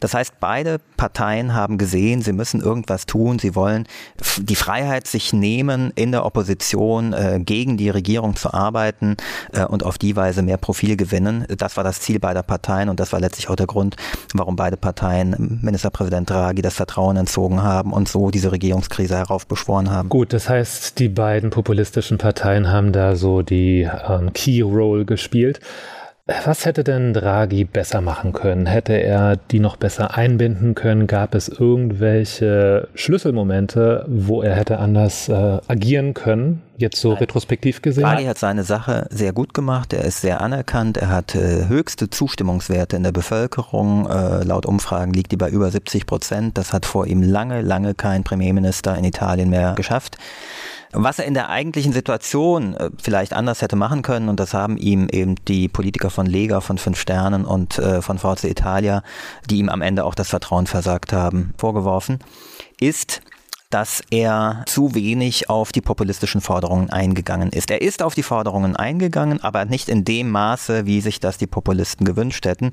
Das 0.00 0.12
heißt, 0.12 0.34
beide 0.40 0.78
Parteien 0.98 1.54
haben 1.54 1.78
gesehen, 1.78 2.20
sie 2.20 2.34
müssen 2.34 2.60
irgendwas 2.60 3.06
tun. 3.06 3.38
Sie 3.38 3.54
wollen 3.54 3.86
die 4.36 4.56
Freiheit 4.56 5.06
sich 5.06 5.32
nehmen, 5.32 5.90
in 5.94 6.12
der 6.12 6.26
Opposition 6.26 7.14
äh, 7.14 7.40
gegen 7.42 7.78
die 7.78 7.88
Regierung 7.88 8.36
zu 8.36 8.52
arbeiten 8.52 9.16
äh, 9.54 9.64
und 9.64 9.82
auf 9.82 9.96
die 9.96 10.14
Weise 10.14 10.42
mehr 10.42 10.58
Profil 10.58 10.98
gewinnen. 10.98 11.46
Das 11.56 11.78
war 11.78 11.84
das 11.84 12.02
Ziel 12.02 12.18
beider 12.18 12.42
Parteien 12.42 12.90
und 12.90 13.00
das 13.00 13.14
war 13.14 13.20
letztlich 13.20 13.48
auch 13.48 13.56
der 13.56 13.66
Grund, 13.66 13.96
warum 14.34 14.56
beide 14.56 14.76
Parteien 14.76 15.60
Ministerpräsident 15.62 16.28
Draghi 16.28 16.60
das 16.60 16.74
Vertrauen 16.74 17.16
entzogen 17.16 17.62
haben 17.62 17.94
und 17.94 18.06
so 18.06 18.30
diese 18.30 18.52
Regierungskrise 18.52 19.16
heraufbeschworen 19.16 19.90
haben. 19.90 20.10
Gut, 20.10 20.34
das 20.34 20.50
heißt, 20.50 20.98
die 20.98 21.08
beiden 21.08 21.48
populistischen 21.48 22.18
Parteien 22.18 22.33
Parteien 22.34 22.68
haben 22.68 22.90
da 22.90 23.14
so 23.14 23.42
die 23.42 23.88
ähm, 24.08 24.32
Key 24.32 24.60
Role 24.60 25.04
gespielt. 25.04 25.60
Was 26.44 26.64
hätte 26.64 26.82
denn 26.82 27.12
Draghi 27.12 27.64
besser 27.64 28.00
machen 28.00 28.32
können? 28.32 28.64
Hätte 28.64 28.94
er 28.94 29.36
die 29.36 29.60
noch 29.60 29.76
besser 29.76 30.16
einbinden 30.16 30.74
können? 30.74 31.06
Gab 31.06 31.34
es 31.34 31.48
irgendwelche 31.48 32.88
Schlüsselmomente, 32.94 34.04
wo 34.08 34.42
er 34.42 34.56
hätte 34.56 34.78
anders 34.78 35.28
äh, 35.28 35.60
agieren 35.68 36.14
können? 36.14 36.62
Jetzt 36.76 37.00
so 37.00 37.10
Nein. 37.10 37.18
retrospektiv 37.18 37.82
gesehen? 37.82 38.02
Draghi 38.02 38.24
hat 38.24 38.38
seine 38.38 38.64
Sache 38.64 39.06
sehr 39.10 39.32
gut 39.32 39.54
gemacht. 39.54 39.92
Er 39.92 40.04
ist 40.04 40.22
sehr 40.22 40.40
anerkannt. 40.40 40.96
Er 40.96 41.10
hat 41.10 41.36
äh, 41.36 41.68
höchste 41.68 42.10
Zustimmungswerte 42.10 42.96
in 42.96 43.04
der 43.04 43.12
Bevölkerung. 43.12 44.08
Äh, 44.08 44.42
laut 44.42 44.66
Umfragen 44.66 45.12
liegt 45.12 45.30
die 45.30 45.36
bei 45.36 45.50
über 45.50 45.70
70 45.70 46.06
Prozent. 46.06 46.58
Das 46.58 46.72
hat 46.72 46.84
vor 46.84 47.06
ihm 47.06 47.22
lange, 47.22 47.60
lange 47.60 47.94
kein 47.94 48.24
Premierminister 48.24 48.96
in 48.96 49.04
Italien 49.04 49.50
mehr 49.50 49.74
geschafft. 49.74 50.16
Was 50.96 51.18
er 51.18 51.24
in 51.24 51.34
der 51.34 51.50
eigentlichen 51.50 51.92
Situation 51.92 52.74
äh, 52.74 52.90
vielleicht 53.02 53.32
anders 53.32 53.62
hätte 53.62 53.76
machen 53.76 54.02
können, 54.02 54.28
und 54.28 54.38
das 54.38 54.54
haben 54.54 54.76
ihm 54.76 55.08
eben 55.10 55.34
die 55.46 55.68
Politiker 55.68 56.08
von 56.08 56.24
Lega, 56.24 56.60
von 56.60 56.78
Fünf 56.78 57.00
Sternen 57.00 57.44
und 57.44 57.78
äh, 57.78 58.00
von 58.00 58.18
Forza 58.18 58.46
Italia, 58.46 59.02
die 59.50 59.58
ihm 59.58 59.68
am 59.68 59.82
Ende 59.82 60.04
auch 60.04 60.14
das 60.14 60.28
Vertrauen 60.28 60.66
versagt 60.66 61.12
haben, 61.12 61.52
vorgeworfen, 61.58 62.20
ist, 62.80 63.22
dass 63.74 64.04
er 64.10 64.62
zu 64.66 64.94
wenig 64.94 65.50
auf 65.50 65.72
die 65.72 65.80
populistischen 65.80 66.40
Forderungen 66.40 66.90
eingegangen 66.90 67.50
ist. 67.50 67.72
Er 67.72 67.82
ist 67.82 68.04
auf 68.04 68.14
die 68.14 68.22
Forderungen 68.22 68.76
eingegangen, 68.76 69.42
aber 69.42 69.64
nicht 69.64 69.88
in 69.88 70.04
dem 70.04 70.30
Maße, 70.30 70.86
wie 70.86 71.00
sich 71.00 71.18
das 71.18 71.38
die 71.38 71.48
Populisten 71.48 72.06
gewünscht 72.06 72.46
hätten. 72.46 72.70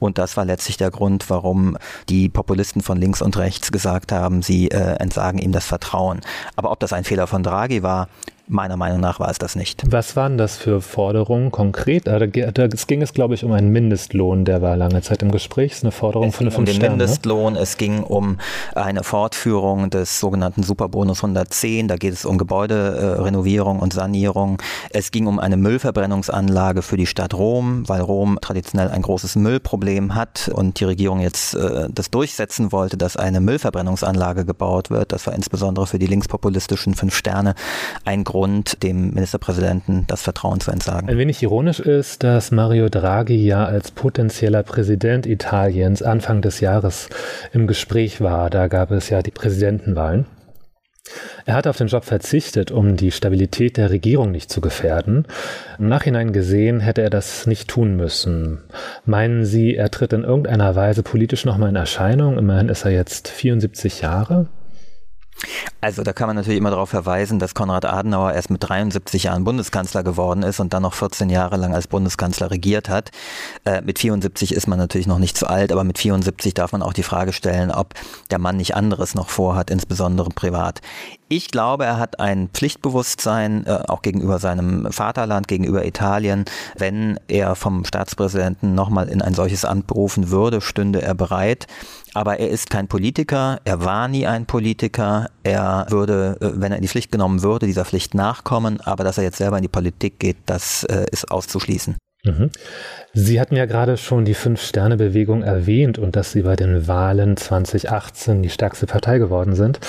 Und 0.00 0.18
das 0.18 0.36
war 0.36 0.44
letztlich 0.44 0.76
der 0.76 0.90
Grund, 0.90 1.30
warum 1.30 1.78
die 2.08 2.28
Populisten 2.28 2.82
von 2.82 2.98
links 2.98 3.22
und 3.22 3.36
rechts 3.36 3.70
gesagt 3.70 4.10
haben, 4.10 4.42
sie 4.42 4.72
äh, 4.72 4.96
entsagen 4.96 5.38
ihm 5.38 5.52
das 5.52 5.66
Vertrauen. 5.66 6.20
Aber 6.56 6.72
ob 6.72 6.80
das 6.80 6.92
ein 6.92 7.04
Fehler 7.04 7.28
von 7.28 7.44
Draghi 7.44 7.84
war, 7.84 8.08
Meiner 8.52 8.76
Meinung 8.76 8.98
nach 8.98 9.20
war 9.20 9.30
es 9.30 9.38
das 9.38 9.54
nicht. 9.54 9.84
Was 9.92 10.16
waren 10.16 10.36
das 10.36 10.56
für 10.56 10.80
Forderungen 10.80 11.52
konkret? 11.52 12.08
Da, 12.08 12.18
da 12.18 12.66
ging 12.66 13.00
es, 13.00 13.12
glaube 13.12 13.34
ich, 13.34 13.44
um 13.44 13.52
einen 13.52 13.68
Mindestlohn, 13.68 14.44
der 14.44 14.60
war 14.60 14.76
lange 14.76 15.02
Zeit 15.02 15.22
im 15.22 15.30
Gespräch. 15.30 15.70
Es 15.70 15.78
ist 15.78 15.84
eine 15.84 15.92
Forderung 15.92 16.30
es 16.30 16.34
von 16.34 16.46
der 16.46 16.50
fünf 16.50 16.58
um 16.58 16.64
den 16.64 16.74
Sterne. 16.74 16.96
Mindestlohn, 16.96 17.54
es 17.54 17.76
ging 17.76 18.02
um 18.02 18.38
eine 18.74 19.04
Fortführung 19.04 19.90
des 19.90 20.18
sogenannten 20.18 20.64
Superbonus 20.64 21.18
110. 21.18 21.86
Da 21.86 21.94
geht 21.96 22.12
es 22.12 22.24
um 22.24 22.38
Gebäuderenovierung 22.38 23.78
und 23.78 23.92
Sanierung. 23.92 24.60
Es 24.90 25.12
ging 25.12 25.28
um 25.28 25.38
eine 25.38 25.56
Müllverbrennungsanlage 25.56 26.82
für 26.82 26.96
die 26.96 27.06
Stadt 27.06 27.34
Rom, 27.34 27.88
weil 27.88 28.00
Rom 28.00 28.36
traditionell 28.40 28.88
ein 28.88 29.02
großes 29.02 29.36
Müllproblem 29.36 30.16
hat 30.16 30.50
und 30.52 30.80
die 30.80 30.84
Regierung 30.84 31.20
jetzt 31.20 31.54
äh, 31.54 31.86
das 31.88 32.10
durchsetzen 32.10 32.72
wollte, 32.72 32.96
dass 32.96 33.16
eine 33.16 33.40
Müllverbrennungsanlage 33.40 34.44
gebaut 34.44 34.90
wird. 34.90 35.12
Das 35.12 35.28
war 35.28 35.34
insbesondere 35.34 35.86
für 35.86 36.00
die 36.00 36.08
linkspopulistischen 36.08 36.94
Fünf 36.94 37.14
Sterne 37.14 37.54
ein 38.04 38.24
großes 38.24 38.39
Grund, 38.40 38.82
dem 38.82 39.10
Ministerpräsidenten 39.12 40.06
das 40.06 40.22
Vertrauen 40.22 40.60
zu 40.60 40.70
entsagen. 40.70 41.10
Ein 41.10 41.18
wenig 41.18 41.42
ironisch 41.42 41.78
ist, 41.78 42.22
dass 42.22 42.50
Mario 42.50 42.88
Draghi 42.88 43.36
ja 43.36 43.66
als 43.66 43.90
potenzieller 43.90 44.62
Präsident 44.62 45.26
Italiens 45.26 46.02
Anfang 46.02 46.40
des 46.40 46.60
Jahres 46.60 47.10
im 47.52 47.66
Gespräch 47.66 48.22
war. 48.22 48.48
Da 48.48 48.68
gab 48.68 48.92
es 48.92 49.10
ja 49.10 49.20
die 49.20 49.30
Präsidentenwahlen. 49.30 50.24
Er 51.44 51.54
hat 51.54 51.66
auf 51.66 51.76
den 51.76 51.88
Job 51.88 52.06
verzichtet, 52.06 52.70
um 52.70 52.96
die 52.96 53.10
Stabilität 53.10 53.76
der 53.76 53.90
Regierung 53.90 54.30
nicht 54.30 54.50
zu 54.50 54.62
gefährden. 54.62 55.26
Im 55.78 55.88
Nachhinein 55.88 56.32
gesehen 56.32 56.80
hätte 56.80 57.02
er 57.02 57.10
das 57.10 57.46
nicht 57.46 57.68
tun 57.68 57.94
müssen. 57.94 58.62
Meinen 59.04 59.44
Sie, 59.44 59.76
er 59.76 59.90
tritt 59.90 60.14
in 60.14 60.24
irgendeiner 60.24 60.74
Weise 60.74 61.02
politisch 61.02 61.44
nochmal 61.44 61.68
in 61.68 61.76
Erscheinung? 61.76 62.38
Immerhin 62.38 62.70
ist 62.70 62.86
er 62.86 62.90
jetzt 62.90 63.28
74 63.28 64.00
Jahre. 64.00 64.46
Also 65.80 66.02
da 66.02 66.12
kann 66.12 66.26
man 66.26 66.36
natürlich 66.36 66.58
immer 66.58 66.70
darauf 66.70 66.90
verweisen, 66.90 67.38
dass 67.38 67.54
Konrad 67.54 67.84
Adenauer 67.84 68.32
erst 68.32 68.50
mit 68.50 68.62
73 68.68 69.24
Jahren 69.24 69.44
Bundeskanzler 69.44 70.02
geworden 70.02 70.42
ist 70.42 70.60
und 70.60 70.74
dann 70.74 70.82
noch 70.82 70.94
14 70.94 71.30
Jahre 71.30 71.56
lang 71.56 71.74
als 71.74 71.86
Bundeskanzler 71.86 72.50
regiert 72.50 72.88
hat. 72.88 73.10
Äh, 73.64 73.80
mit 73.80 73.98
74 73.98 74.54
ist 74.54 74.66
man 74.66 74.78
natürlich 74.78 75.06
noch 75.06 75.18
nicht 75.18 75.36
zu 75.36 75.46
alt, 75.48 75.72
aber 75.72 75.84
mit 75.84 75.98
74 75.98 76.54
darf 76.54 76.72
man 76.72 76.82
auch 76.82 76.92
die 76.92 77.02
Frage 77.02 77.32
stellen, 77.32 77.70
ob 77.70 77.94
der 78.30 78.38
Mann 78.38 78.56
nicht 78.56 78.74
anderes 78.74 79.14
noch 79.14 79.28
vorhat, 79.28 79.70
insbesondere 79.70 80.28
privat. 80.30 80.80
Ich 81.32 81.52
glaube, 81.52 81.84
er 81.84 81.98
hat 81.98 82.18
ein 82.18 82.48
Pflichtbewusstsein, 82.48 83.64
äh, 83.64 83.84
auch 83.86 84.02
gegenüber 84.02 84.38
seinem 84.40 84.90
Vaterland, 84.90 85.46
gegenüber 85.48 85.86
Italien. 85.86 86.44
Wenn 86.76 87.20
er 87.28 87.54
vom 87.54 87.84
Staatspräsidenten 87.84 88.74
nochmal 88.74 89.08
in 89.08 89.22
ein 89.22 89.34
solches 89.34 89.64
Amt 89.64 89.86
berufen 89.86 90.30
würde, 90.30 90.60
stünde 90.60 91.00
er 91.02 91.14
bereit. 91.14 91.68
Aber 92.14 92.40
er 92.40 92.48
ist 92.48 92.70
kein 92.70 92.88
Politiker, 92.88 93.60
er 93.64 93.84
war 93.84 94.08
nie 94.08 94.26
ein 94.26 94.46
Politiker, 94.46 95.30
er 95.42 95.86
würde, 95.90 96.36
äh, 96.40 96.52
wenn 96.54 96.72
er 96.72 96.76
in 96.76 96.82
die 96.82 96.88
Pflicht 96.88 97.12
genommen 97.12 97.42
würde, 97.42 97.66
dieser 97.66 97.84
Pflicht 97.84 98.14
nachkommen, 98.14 98.80
aber 98.80 99.04
dass 99.04 99.18
er 99.18 99.24
jetzt 99.24 99.38
selber 99.38 99.56
in 99.58 99.62
die 99.62 99.68
Politik 99.68 100.18
geht, 100.18 100.38
das 100.46 100.84
äh, 100.84 101.06
ist 101.12 101.30
auszuschließen. 101.30 101.96
Mhm. 102.24 102.50
Sie 103.12 103.40
hatten 103.40 103.56
ja 103.56 103.66
gerade 103.66 103.96
schon 103.96 104.24
die 104.24 104.34
Fünf-Sterne-Bewegung 104.34 105.42
erwähnt 105.42 105.98
und 105.98 106.16
dass 106.16 106.32
Sie 106.32 106.42
bei 106.42 106.54
den 106.54 106.86
Wahlen 106.86 107.36
2018 107.36 108.42
die 108.42 108.50
stärkste 108.50 108.86
Partei 108.86 109.18
geworden 109.18 109.54
sind. 109.54 109.80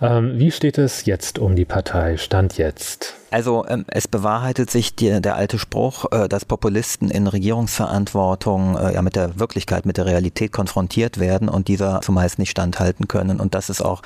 Ähm, 0.00 0.38
wie 0.38 0.50
steht 0.50 0.78
es 0.78 1.04
jetzt 1.04 1.38
um 1.38 1.56
die 1.56 1.64
Partei? 1.64 2.16
Stand 2.16 2.56
jetzt? 2.56 3.14
Also 3.32 3.64
ähm, 3.66 3.86
es 3.88 4.08
bewahrheitet 4.08 4.70
sich 4.70 4.94
die, 4.94 5.22
der 5.22 5.36
alte 5.36 5.58
Spruch, 5.58 6.04
äh, 6.12 6.28
dass 6.28 6.44
Populisten 6.44 7.10
in 7.10 7.26
Regierungsverantwortung 7.26 8.76
äh, 8.76 8.94
ja 8.94 9.00
mit 9.00 9.16
der 9.16 9.38
Wirklichkeit, 9.38 9.86
mit 9.86 9.96
der 9.96 10.04
Realität 10.04 10.52
konfrontiert 10.52 11.18
werden 11.18 11.48
und 11.48 11.68
dieser 11.68 12.02
zumeist 12.02 12.38
nicht 12.38 12.50
standhalten 12.50 13.08
können. 13.08 13.40
Und 13.40 13.54
das 13.54 13.70
ist 13.70 13.80
auch 13.80 14.02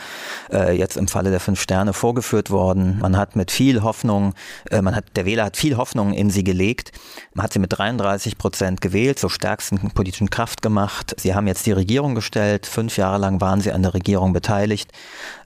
äh, 0.52 0.78
jetzt 0.78 0.96
im 0.96 1.08
Falle 1.08 1.30
der 1.30 1.40
Fünf 1.40 1.60
Sterne 1.60 1.92
vorgeführt 1.92 2.50
worden. 2.50 2.98
Man 3.00 3.16
hat 3.16 3.34
mit 3.34 3.50
viel 3.50 3.82
Hoffnung, 3.82 4.34
äh, 4.70 4.80
man 4.80 4.94
hat, 4.94 5.04
der 5.16 5.26
Wähler 5.26 5.46
hat 5.46 5.56
viel 5.56 5.76
Hoffnung 5.76 6.12
in 6.12 6.30
sie 6.30 6.44
gelegt. 6.44 6.92
Man 7.34 7.42
hat 7.42 7.52
sie 7.52 7.58
mit 7.58 7.65
33 7.68 8.38
Prozent 8.38 8.80
gewählt, 8.80 9.18
zur 9.18 9.30
stärksten 9.30 9.90
politischen 9.90 10.30
Kraft 10.30 10.62
gemacht. 10.62 11.14
Sie 11.18 11.34
haben 11.34 11.46
jetzt 11.46 11.66
die 11.66 11.72
Regierung 11.72 12.14
gestellt. 12.14 12.66
Fünf 12.66 12.96
Jahre 12.96 13.18
lang 13.18 13.40
waren 13.40 13.60
sie 13.60 13.72
an 13.72 13.82
der 13.82 13.94
Regierung 13.94 14.32
beteiligt 14.32 14.90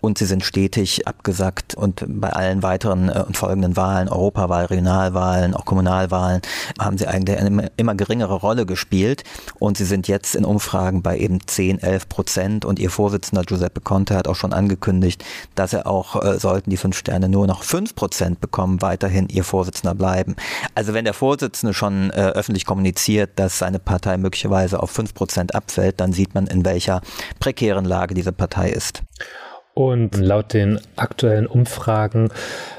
und 0.01 0.19
sie 0.19 0.27
sind 0.27 0.45
stetig 0.45 1.07
abgesackt 1.07 1.75
und 1.75 2.05
bei 2.07 2.31
allen 2.31 2.63
weiteren 2.63 3.09
äh, 3.09 3.25
und 3.27 3.37
folgenden 3.37 3.77
Wahlen, 3.77 4.09
Europawahl, 4.09 4.67
Regionalwahlen, 4.67 5.55
auch 5.55 5.65
Kommunalwahlen, 5.65 6.43
haben 6.79 6.99
sie 6.99 7.07
eigentlich 7.07 7.39
eine 7.39 7.71
immer 7.77 7.95
geringere 7.95 8.35
Rolle 8.35 8.67
gespielt. 8.67 9.25
Und 9.59 9.77
sie 9.77 9.85
sind 9.85 10.09
jetzt 10.09 10.35
in 10.35 10.45
Umfragen 10.45 11.03
bei 11.03 11.19
eben 11.19 11.47
10, 11.47 11.79
11 11.81 12.09
Prozent. 12.09 12.65
Und 12.65 12.79
ihr 12.79 12.91
Vorsitzender 12.91 13.45
Giuseppe 13.45 13.81
Conte 13.81 14.17
hat 14.17 14.29
auch 14.29 14.37
schon 14.37 14.53
angekündigt, 14.53 15.25
dass 15.55 15.73
er 15.73 15.87
auch, 15.87 16.23
äh, 16.23 16.39
sollten 16.39 16.71
die 16.71 16.77
fünf 16.77 16.97
Sterne 16.97 17.29
nur 17.29 17.47
noch 17.47 17.63
fünf 17.63 17.95
Prozent 17.95 18.41
bekommen, 18.41 18.83
weiterhin 18.83 19.29
ihr 19.29 19.45
Vorsitzender 19.45 19.95
bleiben. 19.95 20.37
Also 20.75 20.95
wenn 20.95 21.05
der 21.05 21.15
Vorsitzende 21.15 21.75
schon 21.75 22.10
äh, 22.11 22.31
öffentlich 22.33 22.65
kommuniziert, 22.65 23.31
dass 23.37 23.59
seine 23.59 23.79
Partei 23.79 24.17
möglicherweise 24.17 24.83
auf 24.83 24.91
fünf 24.91 25.15
Prozent 25.15 25.55
abfällt, 25.55 26.01
dann 26.01 26.13
sieht 26.13 26.35
man, 26.35 26.47
in 26.47 26.65
welcher 26.65 27.01
prekären 27.39 27.85
Lage 27.85 28.15
diese 28.15 28.33
Partei 28.33 28.71
ist. 28.71 29.03
Und 29.75 30.17
laut 30.17 30.53
den 30.53 30.81
aktuellen 30.97 31.47
Umfragen 31.47 32.31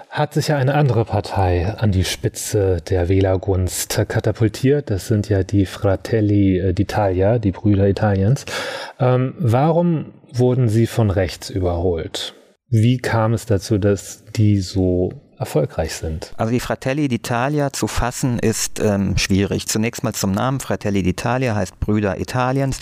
hat 0.10 0.34
sich 0.34 0.50
ja 0.50 0.58
eine 0.58 0.76
andere 0.76 1.06
Partei 1.06 1.74
an 1.78 1.94
die 1.94 2.04
Spitze 2.04 2.82
der 2.90 3.08
Wählergunst 3.08 4.02
katapultiert. 4.10 4.90
Das 4.90 5.08
sind 5.08 5.30
ja 5.30 5.44
die 5.44 5.66
Fratelli 5.66 6.62
d'Italia, 6.74 7.40
die 7.40 7.52
Brüder 7.52 7.88
Italiens. 7.88 8.46
Ähm, 9.00 9.36
warum 9.40 10.14
wurden 10.34 10.68
sie 10.68 10.86
von 10.86 11.10
rechts 11.10 11.50
überholt? 11.50 12.34
Wie 12.68 12.98
kam 12.98 13.34
es 13.34 13.46
dazu, 13.46 13.78
dass 13.78 14.26
die 14.26 14.60
so 14.60 15.12
erfolgreich 15.42 15.96
sind. 15.96 16.34
Also 16.38 16.54
die 16.54 16.60
Fratelli 16.60 17.08
d'Italia 17.08 17.74
zu 17.74 17.88
fassen 17.88 18.40
ist 18.40 18.80
ähm, 18.80 19.18
schwierig. 19.18 19.68
Zunächst 19.68 20.04
mal 20.04 20.14
zum 20.14 20.32
Namen. 20.32 20.60
Fratelli 20.60 21.02
d'Italia 21.02 21.56
heißt 21.56 21.80
Brüder 21.80 22.20
Italiens 22.20 22.80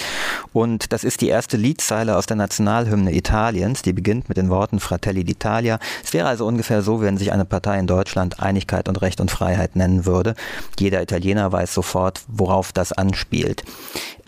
und 0.54 0.92
das 0.94 1.04
ist 1.04 1.22
die 1.22 1.30
erste 1.30 1.58
Liedzeile 1.58 2.18
aus 2.18 2.26
der 2.26 2.36
Nationalhymne 2.36 3.14
Italiens, 3.14 3.82
die 3.82 3.94
beginnt 3.94 4.30
mit 4.30 4.38
den 4.38 4.50
Worten 4.50 4.80
Fratelli 4.80 5.22
d'Italia. 5.22 5.80
Es 6.04 6.14
wäre 6.14 6.28
also 6.28 6.46
ungefähr 6.46 6.82
so, 6.82 7.02
wenn 7.02 7.18
sich 7.18 7.32
eine 7.32 7.46
Partei 7.46 7.80
in 7.80 7.88
Deutschland 7.88 8.40
Einigkeit 8.42 8.90
und 8.90 9.02
Recht 9.02 9.22
und 9.22 9.32
Freiheit 9.32 9.76
nennen 9.76 10.06
würde. 10.06 10.36
Jeder 10.78 11.02
Italiener 11.02 11.52
weiß 11.52 11.74
sofort, 11.74 12.22
worauf 12.28 12.74
das 12.74 12.92
anspielt. 12.92 13.64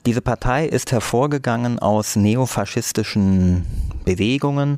Diese 0.07 0.21
Partei 0.21 0.65
ist 0.65 0.91
hervorgegangen 0.91 1.77
aus 1.77 2.15
neofaschistischen 2.15 3.65
Bewegungen, 4.03 4.77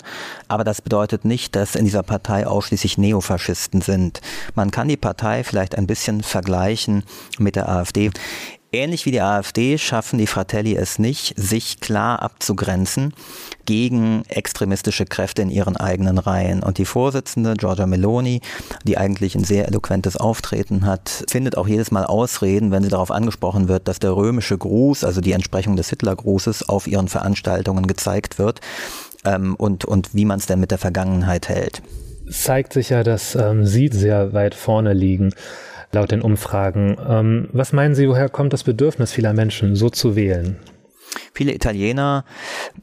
aber 0.49 0.65
das 0.65 0.81
bedeutet 0.81 1.23
nicht, 1.23 1.55
dass 1.55 1.75
in 1.75 1.85
dieser 1.85 2.03
Partei 2.03 2.45
ausschließlich 2.45 2.97
Neofaschisten 2.97 3.79
sind. 3.79 4.19
Man 4.53 4.69
kann 4.69 4.89
die 4.89 4.97
Partei 4.97 5.45
vielleicht 5.45 5.77
ein 5.77 5.87
bisschen 5.87 6.23
vergleichen 6.23 7.03
mit 7.39 7.55
der 7.55 7.69
AfD. 7.69 8.11
Ähnlich 8.75 9.05
wie 9.05 9.11
die 9.11 9.21
AfD 9.21 9.77
schaffen 9.77 10.17
die 10.17 10.25
Fratelli 10.25 10.75
es 10.75 10.97
nicht, 10.97 11.39
sich 11.39 11.79
klar 11.79 12.23
abzugrenzen 12.23 13.13
gegen 13.67 14.23
extremistische 14.29 15.05
Kräfte 15.05 15.43
in 15.43 15.51
ihren 15.51 15.77
eigenen 15.77 16.17
Reihen. 16.17 16.63
Und 16.63 16.79
die 16.79 16.85
Vorsitzende, 16.85 17.53
Giorgia 17.53 17.85
Meloni, 17.85 18.41
die 18.83 18.97
eigentlich 18.97 19.35
ein 19.35 19.43
sehr 19.43 19.67
eloquentes 19.67 20.17
Auftreten 20.17 20.87
hat, 20.87 21.23
findet 21.29 21.55
auch 21.55 21.67
jedes 21.67 21.91
Mal 21.91 22.03
Ausreden, 22.03 22.71
wenn 22.71 22.81
sie 22.81 22.89
darauf 22.89 23.11
angesprochen 23.11 23.67
wird, 23.67 23.87
dass 23.87 23.99
der 23.99 24.15
römische 24.15 24.57
Gruß, 24.57 25.03
also 25.03 25.21
die 25.21 25.33
Entsprechung 25.33 25.75
des 25.75 25.91
Hitlergrußes, 25.91 26.67
auf 26.67 26.87
ihren 26.87 27.09
Veranstaltungen 27.09 27.85
gezeigt 27.85 28.39
wird 28.39 28.59
ähm, 29.23 29.53
und, 29.53 29.85
und 29.85 30.15
wie 30.15 30.25
man 30.25 30.39
es 30.39 30.47
denn 30.47 30.59
mit 30.59 30.71
der 30.71 30.79
Vergangenheit 30.79 31.47
hält. 31.47 31.83
zeigt 32.27 32.73
sich 32.73 32.89
ja, 32.89 33.03
dass 33.03 33.35
ähm, 33.35 33.67
Sie 33.67 33.89
sehr 33.93 34.33
weit 34.33 34.55
vorne 34.55 34.93
liegen 34.93 35.31
laut 35.93 36.11
den 36.11 36.21
Umfragen. 36.21 36.97
Ähm, 37.07 37.49
was 37.53 37.73
meinen 37.73 37.95
Sie, 37.95 38.07
woher 38.07 38.29
kommt 38.29 38.53
das 38.53 38.63
Bedürfnis 38.63 39.13
vieler 39.13 39.33
Menschen, 39.33 39.75
so 39.75 39.89
zu 39.89 40.15
wählen? 40.15 40.57
Viele 41.33 41.53
Italiener 41.53 42.25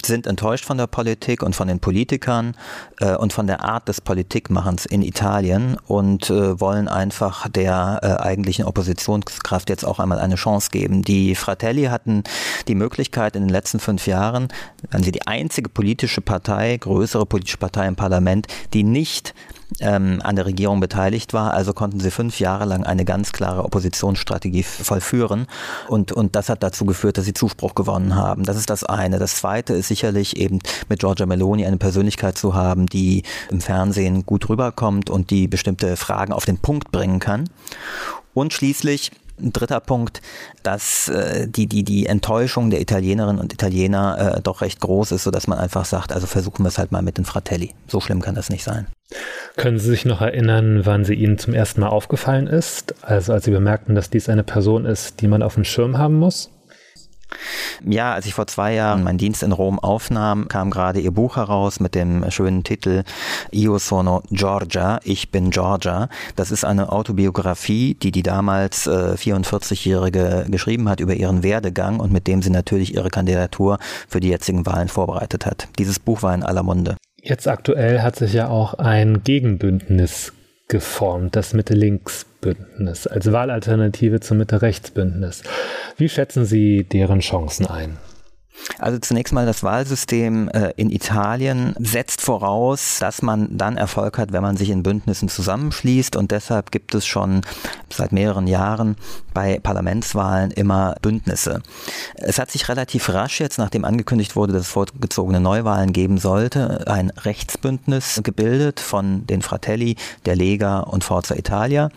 sind 0.05 0.27
enttäuscht 0.27 0.65
von 0.65 0.79
der 0.79 0.87
Politik 0.87 1.43
und 1.43 1.55
von 1.55 1.69
den 1.69 1.81
Politikern 1.81 2.57
äh, 3.01 3.15
und 3.15 3.33
von 3.33 3.47
der 3.47 3.65
Art 3.65 3.89
des 3.89 4.01
Politikmachens 4.01 4.87
in 4.87 5.03
Italien 5.03 5.77
und 5.87 6.31
äh, 6.31 6.61
wollen 6.61 6.89
einfach 6.89 7.49
der 7.49 8.01
äh, 8.03 8.23
eigentlichen 8.23 8.65
Oppositionskraft 8.65 9.69
jetzt 9.71 9.85
auch 9.85 9.99
einmal 9.99 10.19
eine 10.19 10.35
Chance 10.37 10.71
geben. 10.71 11.03
Die 11.03 11.35
Fratelli 11.35 11.85
hatten 11.85 12.25
die 12.69 12.75
Möglichkeit 12.75 13.37
in 13.37 13.43
den 13.43 13.51
letzten 13.51 13.81
fünf 13.81 14.07
Jahren, 14.07 14.49
wenn 14.91 15.03
sie 15.03 15.13
die 15.13 15.27
einzige 15.27 15.69
politische 15.69 16.21
Partei, 16.21 16.77
größere 16.77 17.27
politische 17.27 17.59
Partei 17.59 17.87
im 17.87 17.97
Parlament, 17.97 18.47
die 18.75 18.85
nicht 18.85 19.35
ähm, 19.81 20.21
an 20.23 20.37
der 20.37 20.47
Regierung 20.47 20.81
beteiligt 20.81 21.33
war. 21.33 21.55
Also 21.55 21.73
konnten 21.73 22.01
sie 22.01 22.11
fünf 22.11 22.41
Jahre 22.41 22.65
lang 22.65 22.85
eine 22.85 23.05
ganz 23.05 23.33
klare 23.33 23.65
Oppositionsstrategie 23.65 24.63
vollführen. 24.63 25.47
Und, 25.89 26.13
und 26.13 26.37
das 26.37 26.49
hat 26.49 26.63
dazu 26.63 26.85
geführt, 26.85 27.19
dass 27.19 27.25
sie 27.25 27.35
Zuspruch 27.35 27.75
gewonnen 27.75 28.17
haben. 28.17 28.45
Das 28.45 28.57
ist 28.57 28.71
das 28.71 28.85
eine. 28.85 29.19
Das 29.19 29.37
zweite 29.37 29.75
ist 29.75 29.89
sicherlich 29.89 30.37
eben 30.37 30.59
mit 30.89 31.01
Giorgia 31.01 31.27
Meloni 31.27 31.67
eine 31.67 31.77
Persönlichkeit 31.77 32.37
zu 32.37 32.55
haben, 32.55 32.87
die 32.87 33.23
im 33.51 33.61
Fernsehen 33.61 34.27
gut 34.27 34.49
rüberkommt 34.49 35.11
und 35.11 35.31
die 35.31 35.49
bestimmte 35.49 35.97
Fragen 35.97 36.33
auf 36.33 36.45
den 36.45 36.59
Punkt 36.59 36.91
bringen 36.91 37.21
kann. 37.21 37.49
Und 38.33 38.53
schließlich 38.53 39.11
ein 39.41 39.53
dritter 39.53 39.81
Punkt, 39.81 40.21
dass 40.63 41.09
äh, 41.09 41.49
die, 41.49 41.67
die, 41.67 41.85
die 41.85 42.07
Enttäuschung 42.07 42.71
der 42.71 42.81
Italienerinnen 42.81 43.41
und 43.41 43.53
Italiener 43.53 44.37
äh, 44.37 44.41
doch 44.41 44.61
recht 44.61 44.81
groß 44.81 45.13
ist, 45.13 45.25
sodass 45.25 45.47
man 45.47 45.59
einfach 45.59 45.85
sagt, 45.85 46.13
also 46.13 46.27
versuchen 46.27 46.65
wir 46.65 46.69
es 46.69 46.79
halt 46.79 46.93
mal 46.93 47.03
mit 47.03 47.19
den 47.19 47.25
Fratelli. 47.25 47.75
So 47.87 48.01
schlimm 48.01 48.21
kann 48.21 48.35
das 48.35 48.51
nicht 48.51 48.65
sein. 48.65 48.87
Können 49.57 49.79
Sie 49.79 49.89
sich 49.89 50.05
noch 50.05 50.21
erinnern, 50.21 50.87
wann 50.87 51.05
sie 51.05 51.15
Ihnen 51.15 51.39
zum 51.39 51.55
ersten 51.55 51.81
Mal 51.81 51.89
aufgefallen 51.89 52.47
ist? 52.47 52.95
Also 53.03 53.33
als 53.33 53.45
Sie 53.45 53.51
bemerkten, 53.51 53.95
dass 53.95 54.11
dies 54.11 54.29
eine 54.29 54.45
Person 54.45 54.85
ist, 54.87 55.21
die 55.21 55.27
man 55.27 55.43
auf 55.43 55.55
dem 55.55 55.65
Schirm 55.65 55.99
haben 55.99 56.15
muss? 56.15 56.51
Ja, 57.85 58.15
als 58.15 58.27
ich 58.27 58.35
vor 58.35 58.47
zwei 58.47 58.75
Jahren 58.75 59.03
meinen 59.03 59.19
Dienst 59.19 59.43
in 59.43 59.53
Rom 59.53 59.79
aufnahm, 59.79 60.49
kam 60.49 60.71
gerade 60.71 61.01
ihr 61.01 61.11
Buch 61.11 61.37
heraus 61.37 61.81
mit 61.81 61.95
dem 61.95 62.31
schönen 62.31 62.65
Titel 62.65 63.05
Io 63.53 63.79
sono 63.79 64.23
Georgia, 64.31 65.01
ich 65.05 65.31
bin 65.31 65.51
Georgia. 65.51 66.09
Das 66.37 66.51
ist 66.51 66.65
eine 66.65 66.93
Autobiografie, 66.93 67.95
die 67.95 68.11
die 68.11 68.23
damals 68.23 68.87
äh, 68.87 69.15
44-Jährige 69.15 70.47
geschrieben 70.49 70.89
hat 70.89 71.01
über 71.01 71.15
ihren 71.15 71.43
Werdegang 71.43 72.01
und 72.01 72.13
mit 72.13 72.27
dem 72.27 72.43
sie 72.43 72.51
natürlich 72.51 72.95
ihre 72.95 73.11
Kandidatur 73.11 73.79
für 74.09 74.21
die 74.21 74.29
jetzigen 74.29 74.67
Wahlen 74.67 74.89
vorbereitet 74.89 75.47
hat. 75.47 75.69
Dieses 75.79 75.99
Buch 75.99 76.23
war 76.23 76.35
in 76.35 76.43
aller 76.43 76.63
Munde. 76.63 76.97
Jetzt 77.23 77.49
aktuell 77.49 78.01
hat 78.01 78.17
sich 78.17 78.33
ja 78.33 78.49
auch 78.49 78.75
ein 78.75 79.23
Gegenbündnis 79.25 80.33
geformt, 80.69 81.37
das 81.37 81.53
Mitte-Links-Bündnis, 82.41 83.07
als 83.07 83.33
Wahlalternative 83.33 84.21
zum 84.21 84.39
Mitte-Rechts-Bündnis. 84.39 85.43
Wie 85.97 86.09
schätzen 86.09 86.45
Sie 86.45 86.85
deren 86.85 87.21
Chancen 87.21 87.67
ein? 87.67 87.99
Also 88.79 88.99
zunächst 88.99 89.33
mal 89.33 89.47
das 89.47 89.63
Wahlsystem 89.63 90.49
äh, 90.49 90.73
in 90.77 90.91
Italien 90.91 91.75
setzt 91.79 92.21
voraus, 92.21 92.99
dass 93.01 93.23
man 93.23 93.57
dann 93.57 93.77
Erfolg 93.77 94.19
hat, 94.19 94.33
wenn 94.33 94.43
man 94.43 94.57
sich 94.57 94.71
in 94.71 94.83
Bündnissen 94.83 95.29
zusammenschließt 95.29 96.17
und 96.17 96.31
deshalb 96.31 96.71
gibt 96.71 96.95
es 96.95 97.07
schon 97.07 97.43
seit 97.93 98.13
mehreren 98.13 98.47
Jahren 98.47 98.97
bei 99.35 99.59
Parlamentswahlen 99.61 100.51
immer 100.51 100.97
Bündnisse. 101.03 101.63
Es 102.15 102.39
hat 102.39 102.51
sich 102.51 102.69
relativ 102.69 103.09
rasch 103.11 103.41
jetzt, 103.41 103.59
nachdem 103.59 103.85
angekündigt 103.85 104.37
wurde, 104.37 104.53
dass 104.53 104.63
es 104.63 104.69
vorgezogene 104.69 105.41
Neuwahlen 105.41 105.93
geben 105.93 106.19
sollte, 106.19 106.87
ein 106.87 107.11
Rechtsbündnis 107.11 108.21
gebildet 108.23 108.81
von 108.81 109.27
den 109.27 109.43
Fratelli, 109.43 109.97
der 110.27 110.37
Lega 110.37 110.81
und 110.81 111.05
Forza 111.05 111.35
Italia. 111.35 111.91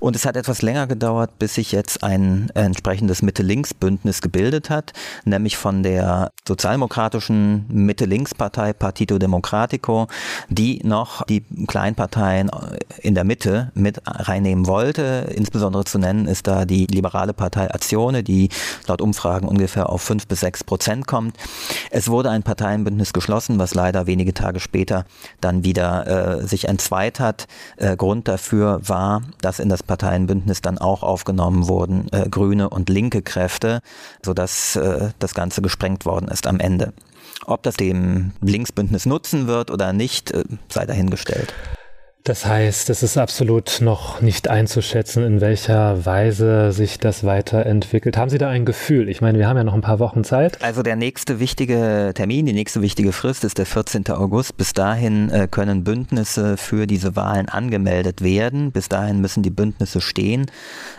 Und 0.00 0.16
es 0.16 0.26
hat 0.26 0.36
etwas 0.36 0.62
länger 0.62 0.86
gedauert, 0.86 1.38
bis 1.38 1.54
sich 1.54 1.72
jetzt 1.72 2.02
ein 2.02 2.50
entsprechendes 2.54 3.22
Mitte-Links-Bündnis 3.22 4.22
gebildet 4.22 4.70
hat, 4.70 4.92
nämlich 5.24 5.56
von 5.56 5.82
der 5.82 5.95
der 5.96 6.30
sozialdemokratischen 6.46 7.64
Mitte-Links-Partei 7.68 8.74
Partito 8.74 9.18
Democratico, 9.18 10.08
die 10.50 10.80
noch 10.84 11.22
die 11.24 11.42
Kleinparteien 11.66 12.50
in 13.00 13.14
der 13.14 13.24
Mitte 13.24 13.72
mit 13.74 14.02
reinnehmen 14.04 14.66
wollte. 14.66 15.32
Insbesondere 15.34 15.84
zu 15.84 15.98
nennen 15.98 16.28
ist 16.28 16.46
da 16.46 16.66
die 16.66 16.84
liberale 16.86 17.32
Partei 17.32 17.72
Azione, 17.74 18.22
die 18.22 18.50
laut 18.86 19.00
Umfragen 19.00 19.48
ungefähr 19.48 19.88
auf 19.88 20.02
fünf 20.02 20.26
bis 20.26 20.40
sechs 20.40 20.62
Prozent 20.62 21.06
kommt. 21.06 21.38
Es 21.90 22.08
wurde 22.08 22.28
ein 22.28 22.42
Parteienbündnis 22.42 23.14
geschlossen, 23.14 23.58
was 23.58 23.74
leider 23.74 24.06
wenige 24.06 24.34
Tage 24.34 24.60
später 24.60 25.06
dann 25.40 25.64
wieder 25.64 26.42
äh, 26.42 26.46
sich 26.46 26.68
entzweit 26.68 27.20
hat. 27.20 27.46
Äh, 27.78 27.96
Grund 27.96 28.28
dafür 28.28 28.80
war, 28.86 29.22
dass 29.40 29.60
in 29.60 29.70
das 29.70 29.82
Parteienbündnis 29.82 30.60
dann 30.60 30.76
auch 30.76 31.02
aufgenommen 31.02 31.68
wurden 31.68 32.08
äh, 32.12 32.28
grüne 32.28 32.68
und 32.68 32.90
linke 32.90 33.22
Kräfte, 33.22 33.80
sodass 34.22 34.76
äh, 34.76 35.08
das 35.18 35.32
ganze 35.32 35.62
gesprengt 35.86 36.04
worden 36.04 36.28
ist 36.28 36.46
am 36.46 36.58
Ende. 36.58 36.92
Ob 37.46 37.62
das 37.62 37.76
dem 37.76 38.32
Linksbündnis 38.40 39.06
nutzen 39.06 39.46
wird 39.46 39.70
oder 39.70 39.92
nicht, 39.92 40.32
äh, 40.32 40.44
sei 40.68 40.86
dahingestellt. 40.86 41.54
Das 42.26 42.44
heißt, 42.44 42.90
es 42.90 43.04
ist 43.04 43.18
absolut 43.18 43.78
noch 43.80 44.20
nicht 44.20 44.48
einzuschätzen, 44.48 45.22
in 45.22 45.40
welcher 45.40 46.04
Weise 46.06 46.72
sich 46.72 46.98
das 46.98 47.22
weiterentwickelt. 47.22 48.16
Haben 48.16 48.30
Sie 48.30 48.38
da 48.38 48.48
ein 48.48 48.64
Gefühl? 48.64 49.08
Ich 49.08 49.20
meine, 49.20 49.38
wir 49.38 49.46
haben 49.46 49.56
ja 49.56 49.62
noch 49.62 49.74
ein 49.74 49.80
paar 49.80 50.00
Wochen 50.00 50.24
Zeit. 50.24 50.60
Also 50.60 50.82
der 50.82 50.96
nächste 50.96 51.38
wichtige 51.38 52.10
Termin, 52.16 52.44
die 52.44 52.52
nächste 52.52 52.82
wichtige 52.82 53.12
Frist 53.12 53.44
ist 53.44 53.58
der 53.58 53.66
14. 53.66 54.08
August. 54.08 54.56
Bis 54.56 54.72
dahin 54.72 55.30
äh, 55.30 55.46
können 55.48 55.84
Bündnisse 55.84 56.56
für 56.56 56.88
diese 56.88 57.14
Wahlen 57.14 57.48
angemeldet 57.48 58.22
werden. 58.22 58.72
Bis 58.72 58.88
dahin 58.88 59.20
müssen 59.20 59.44
die 59.44 59.50
Bündnisse 59.50 60.00
stehen. 60.00 60.50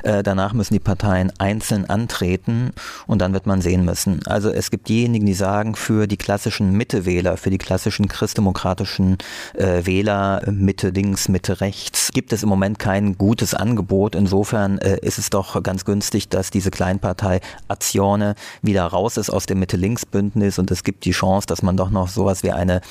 Äh, 0.04 0.24
danach 0.24 0.54
müssen 0.54 0.76
die 0.76 0.80
Parteien 0.80 1.34
einzeln 1.40 1.90
antreten 1.90 2.72
und 3.06 3.22
dann 3.22 3.34
wird 3.34 3.48
man 3.48 3.60
sehen 3.60 3.84
müssen. 3.84 4.22
Also 4.28 4.50
es 4.50 4.72
gibt 4.72 4.88
diejenigen, 4.88 5.26
die 5.26 5.34
sagen, 5.34 5.76
für 5.76 6.08
die 6.08 6.16
klassischen 6.16 6.72
Mittewähler, 6.72 7.36
für 7.36 7.50
die 7.50 7.58
klassischen 7.58 8.08
christdemokratischen 8.08 9.18
äh, 9.56 9.86
Wähler 9.86 10.42
Mitte, 10.50 10.94
Dings, 10.94 11.17
links, 11.18 11.30
Mitte, 11.30 11.62
rechts 11.62 12.12
gibt 12.14 12.32
es 12.32 12.44
im 12.44 12.50
Moment 12.50 12.78
kein 12.78 13.18
gutes 13.18 13.56
Angebot. 13.56 14.14
Insofern 14.14 14.78
äh, 14.78 15.00
ist 15.02 15.18
es 15.18 15.32
doch 15.32 15.62
ganz 15.64 15.84
günstig, 15.84 16.30
dass 16.30 16.52
diese 16.52 16.70
Kleinpartei 16.70 17.42
Azione 17.68 18.36
wieder 18.62 18.86
raus 18.86 19.18
ist 19.18 19.32
aus 19.32 19.48
dem 19.48 19.60
Mitte-Links-Bündnis 19.60 20.60
und 20.60 20.70
es 20.70 20.84
gibt 20.84 21.06
die 21.06 21.12
Chance, 21.12 21.48
dass 21.48 21.64
man 21.64 21.76
doch 21.76 21.90
noch 21.90 22.08
sowas 22.08 22.44
wie 22.44 22.52
eine 22.52 22.82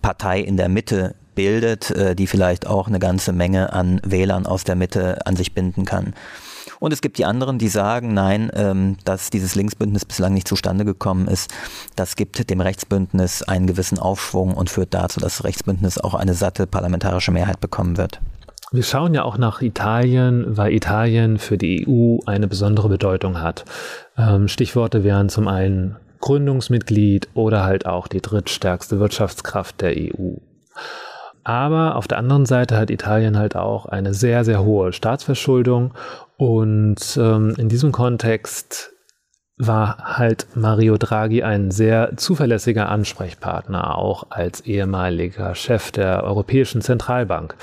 Partei 0.00 0.40
in 0.40 0.56
der 0.56 0.70
Mitte 0.70 1.14
bildet, 1.34 1.90
äh, 1.90 2.14
die 2.14 2.26
vielleicht 2.26 2.66
auch 2.66 2.88
eine 2.88 2.98
ganze 2.98 3.32
Menge 3.32 3.72
an 3.74 4.00
Wählern 4.02 4.46
aus 4.46 4.64
der 4.64 4.76
Mitte 4.76 5.26
an 5.26 5.36
sich 5.36 5.52
binden 5.52 5.84
kann. 5.84 6.14
Und 6.80 6.92
es 6.92 7.00
gibt 7.00 7.18
die 7.18 7.24
anderen, 7.24 7.58
die 7.58 7.68
sagen, 7.68 8.14
nein, 8.14 8.50
ähm, 8.54 8.96
dass 9.04 9.30
dieses 9.30 9.54
Linksbündnis 9.54 10.04
bislang 10.04 10.34
nicht 10.34 10.48
zustande 10.48 10.84
gekommen 10.84 11.28
ist. 11.28 11.52
Das 11.96 12.16
gibt 12.16 12.50
dem 12.50 12.60
Rechtsbündnis 12.60 13.42
einen 13.42 13.66
gewissen 13.66 13.98
Aufschwung 13.98 14.54
und 14.54 14.70
führt 14.70 14.94
dazu, 14.94 15.20
dass 15.20 15.36
das 15.38 15.44
Rechtsbündnis 15.44 15.98
auch 15.98 16.14
eine 16.14 16.34
satte 16.34 16.66
parlamentarische 16.66 17.32
Mehrheit 17.32 17.60
bekommen 17.60 17.96
wird. 17.96 18.20
Wir 18.72 18.82
schauen 18.82 19.14
ja 19.14 19.22
auch 19.22 19.38
nach 19.38 19.62
Italien, 19.62 20.56
weil 20.56 20.72
Italien 20.72 21.38
für 21.38 21.56
die 21.56 21.86
EU 21.88 22.18
eine 22.26 22.48
besondere 22.48 22.88
Bedeutung 22.88 23.40
hat. 23.40 23.64
Ähm, 24.16 24.48
Stichworte 24.48 25.04
wären 25.04 25.28
zum 25.28 25.46
einen 25.46 25.96
Gründungsmitglied 26.20 27.28
oder 27.34 27.64
halt 27.64 27.86
auch 27.86 28.08
die 28.08 28.20
drittstärkste 28.20 28.98
Wirtschaftskraft 28.98 29.80
der 29.80 29.92
EU. 29.96 30.38
Aber 31.44 31.96
auf 31.96 32.08
der 32.08 32.18
anderen 32.18 32.46
Seite 32.46 32.76
hat 32.76 32.90
Italien 32.90 33.38
halt 33.38 33.54
auch 33.54 33.86
eine 33.86 34.14
sehr, 34.14 34.44
sehr 34.44 34.64
hohe 34.64 34.92
Staatsverschuldung. 34.92 35.92
Und 36.36 37.18
ähm, 37.20 37.54
in 37.58 37.68
diesem 37.68 37.92
Kontext 37.92 38.93
war 39.56 39.98
halt 40.18 40.48
Mario 40.56 40.96
Draghi 40.98 41.44
ein 41.44 41.70
sehr 41.70 42.16
zuverlässiger 42.16 42.88
Ansprechpartner, 42.88 43.96
auch 43.96 44.26
als 44.30 44.62
ehemaliger 44.62 45.54
Chef 45.54 45.92
der 45.92 46.24
Europäischen 46.24 46.80
Zentralbank. 46.80 47.54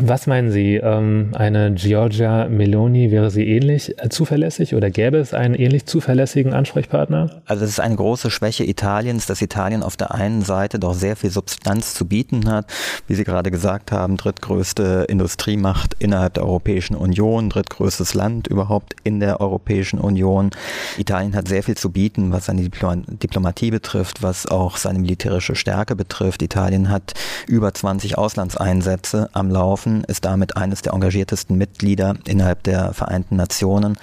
Was 0.00 0.26
meinen 0.26 0.50
Sie, 0.50 0.76
ähm, 0.76 1.30
eine 1.34 1.72
Giorgia 1.74 2.48
Meloni, 2.48 3.10
wäre 3.10 3.30
sie 3.30 3.48
ähnlich 3.48 3.94
zuverlässig 4.10 4.74
oder 4.74 4.90
gäbe 4.90 5.18
es 5.18 5.32
einen 5.32 5.54
ähnlich 5.54 5.86
zuverlässigen 5.86 6.54
Ansprechpartner? 6.54 7.42
Also 7.46 7.64
es 7.64 7.70
ist 7.70 7.80
eine 7.80 7.96
große 7.96 8.30
Schwäche 8.30 8.64
Italiens, 8.64 9.26
dass 9.26 9.40
Italien 9.40 9.82
auf 9.82 9.96
der 9.96 10.14
einen 10.14 10.42
Seite 10.42 10.78
doch 10.78 10.94
sehr 10.94 11.16
viel 11.16 11.30
Substanz 11.30 11.94
zu 11.94 12.06
bieten 12.06 12.50
hat, 12.50 12.66
wie 13.06 13.14
Sie 13.14 13.24
gerade 13.24 13.50
gesagt 13.50 13.92
haben, 13.92 14.16
drittgrößte 14.16 15.06
Industriemacht 15.08 15.94
innerhalb 15.98 16.34
der 16.34 16.44
Europäischen 16.44 16.96
Union, 16.96 17.48
drittgrößtes 17.48 18.14
Land 18.14 18.48
überhaupt 18.48 18.94
in 19.04 19.20
der 19.20 19.40
Europäischen 19.40 19.98
Union. 19.98 20.50
Italien 20.98 21.27
hat 21.34 21.48
sehr 21.48 21.62
viel 21.62 21.76
zu 21.76 21.90
bieten, 21.90 22.32
was 22.32 22.46
seine 22.46 22.68
Diplomatie 22.68 23.70
betrifft, 23.70 24.22
was 24.22 24.46
auch 24.46 24.76
seine 24.76 24.98
militärische 24.98 25.54
Stärke 25.54 25.96
betrifft. 25.96 26.42
Italien 26.42 26.90
hat 26.90 27.14
über 27.46 27.72
20 27.72 28.18
Auslandseinsätze 28.18 29.28
am 29.32 29.50
Laufen 29.50 30.04
ist 30.04 30.24
damit 30.24 30.56
eines 30.56 30.82
der 30.82 30.92
engagiertesten 30.92 31.56
Mitglieder 31.56 32.16
innerhalb 32.26 32.62
der 32.62 32.92
Vereinten 32.92 33.36
Nationen. 33.36 33.96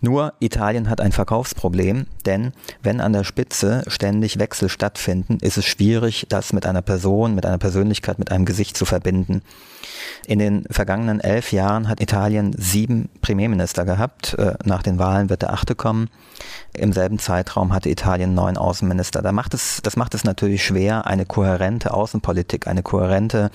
Nur 0.00 0.32
Italien 0.40 0.88
hat 0.88 1.00
ein 1.00 1.12
Verkaufsproblem, 1.12 2.06
denn 2.24 2.52
wenn 2.82 3.00
an 3.00 3.12
der 3.12 3.24
Spitze 3.24 3.82
ständig 3.86 4.38
Wechsel 4.38 4.68
stattfinden, 4.68 5.38
ist 5.40 5.58
es 5.58 5.66
schwierig, 5.66 6.26
das 6.28 6.52
mit 6.52 6.66
einer 6.66 6.82
Person, 6.82 7.34
mit 7.34 7.44
einer 7.44 7.58
Persönlichkeit, 7.58 8.18
mit 8.18 8.32
einem 8.32 8.46
Gesicht 8.46 8.76
zu 8.76 8.84
verbinden. 8.86 9.42
In 10.26 10.38
den 10.38 10.64
vergangenen 10.70 11.20
elf 11.20 11.52
Jahren 11.52 11.88
hat 11.88 12.00
Italien 12.00 12.54
sieben 12.56 13.08
Premierminister 13.22 13.84
gehabt. 13.84 14.34
Äh, 14.34 14.54
nach 14.64 14.82
den 14.82 14.98
Wahlen 14.98 15.30
wird 15.30 15.42
der 15.42 15.52
achte 15.52 15.74
kommen. 15.74 16.08
Im 16.72 16.92
selben 16.92 17.18
Zeitraum 17.18 17.72
hatte 17.72 17.88
Italien 17.88 18.34
neun 18.34 18.56
Außenminister. 18.56 19.22
Da 19.22 19.32
macht 19.32 19.54
es, 19.54 19.80
das 19.82 19.96
macht 19.96 20.14
es 20.14 20.24
natürlich 20.24 20.64
schwer, 20.64 21.06
eine 21.06 21.26
kohärente 21.26 21.92
Außenpolitik, 21.92 22.66
eine 22.66 22.82
kohärente 22.82 23.50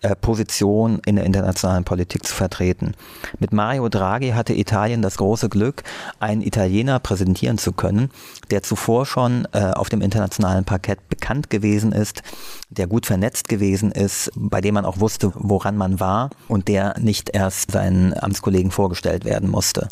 äh, 0.00 0.16
Position 0.16 1.00
in 1.06 1.16
der 1.16 1.24
internationalen 1.24 1.84
Politik 1.84 2.26
zu 2.26 2.34
vertreten. 2.34 2.94
Mit 3.38 3.52
Mario 3.52 3.88
Draghi 3.88 4.30
hatte 4.30 4.54
Italien 4.54 5.02
das 5.02 5.18
große 5.18 5.48
Glück, 5.48 5.82
einen 6.20 6.42
Italiener 6.42 6.98
präsentieren 6.98 7.58
zu 7.58 7.72
können, 7.72 8.10
der 8.50 8.62
zuvor 8.62 9.06
schon 9.06 9.46
äh, 9.52 9.72
auf 9.72 9.88
dem 9.88 10.00
internationalen 10.00 10.64
Parkett 10.64 11.08
bekannt 11.08 11.50
gewesen 11.50 11.92
ist, 11.92 12.22
der 12.70 12.86
gut 12.86 13.06
vernetzt 13.06 13.48
gewesen 13.48 13.92
ist, 13.92 14.30
bei 14.34 14.60
dem 14.60 14.74
man 14.74 14.84
auch 14.84 15.00
wusste, 15.00 15.32
woran 15.34 15.76
man 15.76 16.00
war 16.00 16.30
und 16.48 16.68
der 16.68 16.98
nicht 16.98 17.30
erst 17.34 17.72
seinen 17.72 18.18
Amtskollegen 18.18 18.70
vorgestellt 18.70 19.24
werden 19.24 19.50
musste. 19.50 19.88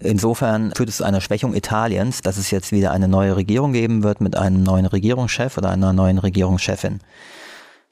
Insofern 0.00 0.72
führt 0.76 0.88
es 0.88 0.98
zu 0.98 1.04
einer 1.04 1.20
Schwächung 1.20 1.54
Italiens, 1.54 2.20
dass 2.22 2.36
es 2.36 2.50
jetzt 2.50 2.70
wieder 2.70 2.92
eine 2.92 3.08
neue 3.08 3.36
Regierung 3.36 3.72
geben 3.72 4.02
wird 4.02 4.20
mit 4.20 4.36
einem 4.36 4.62
neuen 4.62 4.86
Regierungschef 4.86 5.58
oder 5.58 5.70
einer 5.70 5.92
neuen 5.92 6.18
Regierungschefin. 6.18 7.00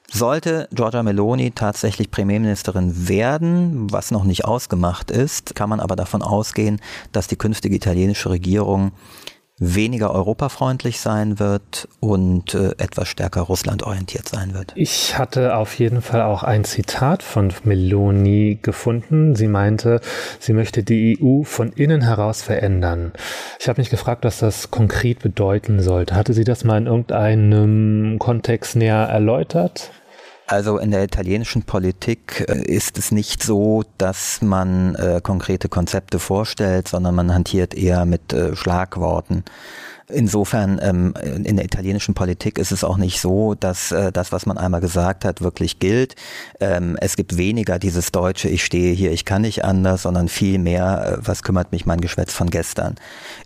Sollte 0.09 0.69
Giorgia 0.71 1.03
Meloni 1.03 1.51
tatsächlich 1.51 2.09
Premierministerin 2.09 3.09
werden, 3.09 3.91
was 3.91 4.11
noch 4.11 4.23
nicht 4.23 4.45
ausgemacht 4.45 5.11
ist, 5.11 5.53
kann 5.53 5.69
man 5.69 5.81
aber 5.81 5.97
davon 5.97 6.21
ausgehen, 6.21 6.79
dass 7.11 7.27
die 7.27 7.35
künftige 7.35 7.75
italienische 7.75 8.29
Regierung 8.29 8.93
weniger 9.59 10.13
europafreundlich 10.13 10.99
sein 10.99 11.39
wird 11.39 11.87
und 11.99 12.53
äh, 12.53 12.71
etwas 12.77 13.07
stärker 13.07 13.41
russlandorientiert 13.41 14.29
sein 14.29 14.53
wird. 14.53 14.71
Ich 14.75 15.17
hatte 15.17 15.55
auf 15.55 15.77
jeden 15.79 16.01
Fall 16.01 16.21
auch 16.21 16.43
ein 16.43 16.63
Zitat 16.63 17.23
von 17.23 17.51
Meloni 17.63 18.59
gefunden. 18.61 19.35
Sie 19.35 19.47
meinte, 19.47 19.99
sie 20.39 20.53
möchte 20.53 20.83
die 20.83 21.17
EU 21.19 21.43
von 21.43 21.71
innen 21.71 22.01
heraus 22.01 22.43
verändern. 22.43 23.13
Ich 23.59 23.67
habe 23.67 23.81
mich 23.81 23.89
gefragt, 23.89 24.25
was 24.25 24.39
das 24.39 24.69
konkret 24.69 25.19
bedeuten 25.19 25.81
sollte. 25.81 26.15
Hatte 26.15 26.33
sie 26.33 26.43
das 26.43 26.63
mal 26.63 26.77
in 26.77 26.85
irgendeinem 26.87 28.19
Kontext 28.19 28.75
näher 28.75 29.07
erläutert? 29.09 29.91
Also 30.49 30.77
in 30.77 30.91
der 30.91 31.03
italienischen 31.03 31.63
Politik 31.63 32.45
äh, 32.47 32.61
ist 32.61 32.97
es 32.97 33.11
nicht 33.11 33.43
so, 33.43 33.83
dass 33.97 34.41
man 34.41 34.95
äh, 34.95 35.19
konkrete 35.21 35.67
Konzepte 35.67 36.19
vorstellt, 36.19 36.87
sondern 36.87 37.15
man 37.15 37.33
hantiert 37.33 37.73
eher 37.73 38.05
mit 38.05 38.31
äh, 38.31 38.55
Schlagworten. 38.55 39.43
Insofern 40.09 40.79
ähm, 40.81 41.13
in 41.43 41.57
der 41.57 41.65
italienischen 41.65 42.13
Politik 42.13 42.59
ist 42.59 42.71
es 42.71 42.85
auch 42.85 42.95
nicht 42.95 43.19
so, 43.19 43.55
dass 43.55 43.91
äh, 43.91 44.09
das, 44.13 44.31
was 44.31 44.45
man 44.45 44.57
einmal 44.57 44.79
gesagt 44.79 45.25
hat, 45.25 45.41
wirklich 45.41 45.79
gilt. 45.79 46.15
Ähm, 46.61 46.97
es 47.01 47.17
gibt 47.17 47.35
weniger 47.35 47.77
dieses 47.77 48.13
deutsche, 48.13 48.47
ich 48.47 48.63
stehe 48.63 48.93
hier, 48.93 49.11
ich 49.11 49.25
kann 49.25 49.41
nicht 49.41 49.65
anders, 49.65 50.03
sondern 50.03 50.29
viel 50.29 50.59
mehr, 50.59 51.17
äh, 51.19 51.27
was 51.27 51.43
kümmert 51.43 51.73
mich 51.73 51.85
mein 51.85 51.99
Geschwätz 51.99 52.31
von 52.31 52.49
gestern. 52.49 52.95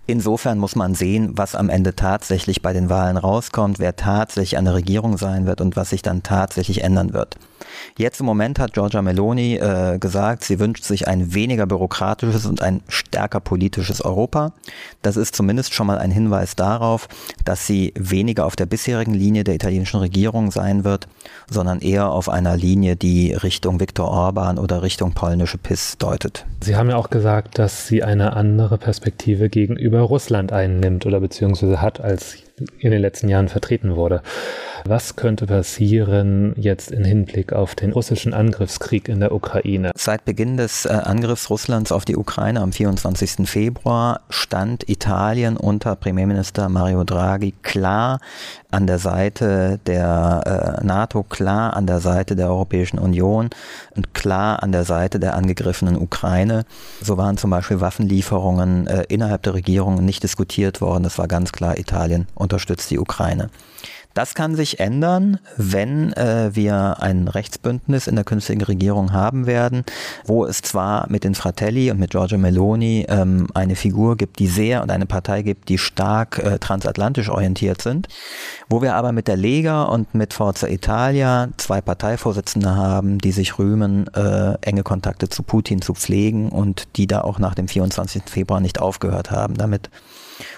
Insofern 0.05 0.59
muss 0.59 0.75
man 0.75 0.93
sehen, 0.93 1.31
was 1.35 1.55
am 1.55 1.69
Ende 1.69 1.95
tatsächlich 1.95 2.61
bei 2.61 2.73
den 2.73 2.89
Wahlen 2.89 3.17
rauskommt, 3.17 3.79
wer 3.79 3.95
tatsächlich 3.95 4.59
an 4.59 4.65
der 4.65 4.75
Regierung 4.75 5.17
sein 5.17 5.47
wird 5.47 5.61
und 5.61 5.75
was 5.75 5.89
sich 5.89 6.03
dann 6.03 6.21
tatsächlich 6.21 6.83
ändern 6.83 7.13
wird. 7.13 7.37
Jetzt 7.97 8.19
im 8.19 8.25
Moment 8.25 8.59
hat 8.59 8.73
Giorgia 8.73 9.01
Meloni 9.01 9.55
äh, 9.55 9.97
gesagt, 9.99 10.43
sie 10.43 10.59
wünscht 10.59 10.83
sich 10.83 11.07
ein 11.07 11.33
weniger 11.33 11.65
bürokratisches 11.65 12.45
und 12.45 12.61
ein 12.61 12.81
stärker 12.87 13.39
politisches 13.39 14.01
Europa. 14.01 14.53
Das 15.01 15.17
ist 15.17 15.35
zumindest 15.35 15.73
schon 15.73 15.87
mal 15.87 15.97
ein 15.97 16.11
Hinweis 16.11 16.50
darauf, 16.55 17.07
dass 17.45 17.67
sie 17.67 17.93
weniger 17.97 18.45
auf 18.45 18.55
der 18.55 18.65
bisherigen 18.65 19.13
Linie 19.13 19.43
der 19.43 19.55
italienischen 19.55 19.99
Regierung 19.99 20.51
sein 20.51 20.83
wird, 20.83 21.07
sondern 21.49 21.79
eher 21.79 22.09
auf 22.09 22.29
einer 22.29 22.57
Linie, 22.57 22.95
die 22.95 23.33
Richtung 23.33 23.79
Viktor 23.79 24.07
Orban 24.09 24.57
oder 24.57 24.81
Richtung 24.81 25.13
polnische 25.13 25.57
PIS 25.57 25.97
deutet. 25.97 26.45
Sie 26.61 26.75
haben 26.75 26.89
ja 26.89 26.97
auch 26.97 27.09
gesagt, 27.09 27.57
dass 27.59 27.87
sie 27.87 28.03
eine 28.03 28.33
andere 28.33 28.77
Perspektive 28.77 29.49
gegenüber 29.49 30.01
Russland 30.01 30.51
einnimmt 30.51 31.05
oder 31.05 31.19
beziehungsweise 31.19 31.81
hat, 31.81 31.99
als 31.99 32.37
in 32.79 32.91
den 32.91 33.01
letzten 33.01 33.29
Jahren 33.29 33.47
vertreten 33.47 33.95
wurde. 33.95 34.21
Was 34.85 35.15
könnte 35.15 35.45
passieren 35.45 36.53
jetzt 36.57 36.91
im 36.91 37.03
Hinblick 37.03 37.53
auf 37.53 37.75
den 37.75 37.91
russischen 37.91 38.33
Angriffskrieg 38.33 39.09
in 39.09 39.19
der 39.19 39.31
Ukraine? 39.33 39.91
Seit 39.95 40.25
Beginn 40.25 40.57
des 40.57 40.85
äh, 40.85 40.89
Angriffs 40.89 41.49
Russlands 41.49 41.91
auf 41.91 42.05
die 42.05 42.17
Ukraine 42.17 42.61
am 42.61 42.71
24. 42.71 43.47
Februar 43.47 44.21
stand 44.29 44.89
Italien 44.89 45.57
unter 45.57 45.95
Premierminister 45.95 46.69
Mario 46.69 47.03
Draghi 47.03 47.53
klar 47.61 48.19
an 48.71 48.87
der 48.87 48.99
Seite 48.99 49.79
der 49.85 50.79
äh, 50.81 50.85
NATO, 50.85 51.23
klar 51.23 51.75
an 51.75 51.85
der 51.85 51.99
Seite 51.99 52.35
der 52.35 52.47
Europäischen 52.47 52.97
Union 52.97 53.49
und 53.95 54.13
klar 54.13 54.63
an 54.63 54.71
der 54.71 54.85
Seite 54.85 55.19
der 55.19 55.35
angegriffenen 55.35 55.97
Ukraine. 55.97 56.63
So 57.01 57.17
waren 57.17 57.37
zum 57.37 57.51
Beispiel 57.51 57.81
Waffenlieferungen 57.81 58.87
äh, 58.87 59.03
innerhalb 59.09 59.43
der 59.43 59.53
Regierung 59.53 60.03
nicht 60.03 60.23
diskutiert 60.23 60.81
worden. 60.81 61.03
Das 61.03 61.17
war 61.17 61.27
ganz 61.27 61.51
klar, 61.51 61.77
Italien 61.77 62.27
unterstützt 62.51 62.91
die 62.91 62.99
Ukraine. 62.99 63.49
Das 64.13 64.33
kann 64.35 64.57
sich 64.57 64.81
ändern, 64.81 65.39
wenn 65.55 66.11
äh, 66.13 66.49
wir 66.53 66.97
ein 66.99 67.29
Rechtsbündnis 67.29 68.07
in 68.07 68.15
der 68.15 68.25
künftigen 68.25 68.61
Regierung 68.61 69.13
haben 69.13 69.47
werden, 69.47 69.85
wo 70.25 70.45
es 70.45 70.61
zwar 70.61 71.09
mit 71.09 71.23
den 71.23 71.33
Fratelli 71.33 71.89
und 71.91 71.97
mit 71.97 72.11
Giorgio 72.11 72.37
Meloni 72.37 73.05
ähm, 73.07 73.47
eine 73.53 73.77
Figur 73.77 74.17
gibt, 74.17 74.39
die 74.39 74.47
sehr 74.47 74.83
und 74.83 74.91
eine 74.91 75.05
Partei 75.05 75.43
gibt, 75.43 75.69
die 75.69 75.77
stark 75.77 76.39
äh, 76.39 76.59
transatlantisch 76.59 77.29
orientiert 77.29 77.81
sind, 77.81 78.09
wo 78.67 78.81
wir 78.81 78.95
aber 78.95 79.13
mit 79.13 79.29
der 79.29 79.37
Lega 79.37 79.83
und 79.83 80.13
mit 80.13 80.33
Forza 80.33 80.67
Italia 80.67 81.47
zwei 81.55 81.79
Parteivorsitzende 81.79 82.75
haben, 82.75 83.17
die 83.17 83.31
sich 83.31 83.59
rühmen, 83.59 84.13
äh, 84.13 84.55
enge 84.59 84.83
Kontakte 84.83 85.29
zu 85.29 85.41
Putin 85.41 85.81
zu 85.81 85.93
pflegen 85.93 86.49
und 86.49 86.97
die 86.97 87.07
da 87.07 87.21
auch 87.21 87.39
nach 87.39 87.55
dem 87.55 87.69
24. 87.69 88.23
Februar 88.25 88.59
nicht 88.59 88.81
aufgehört 88.81 89.31
haben 89.31 89.55
damit. 89.55 89.89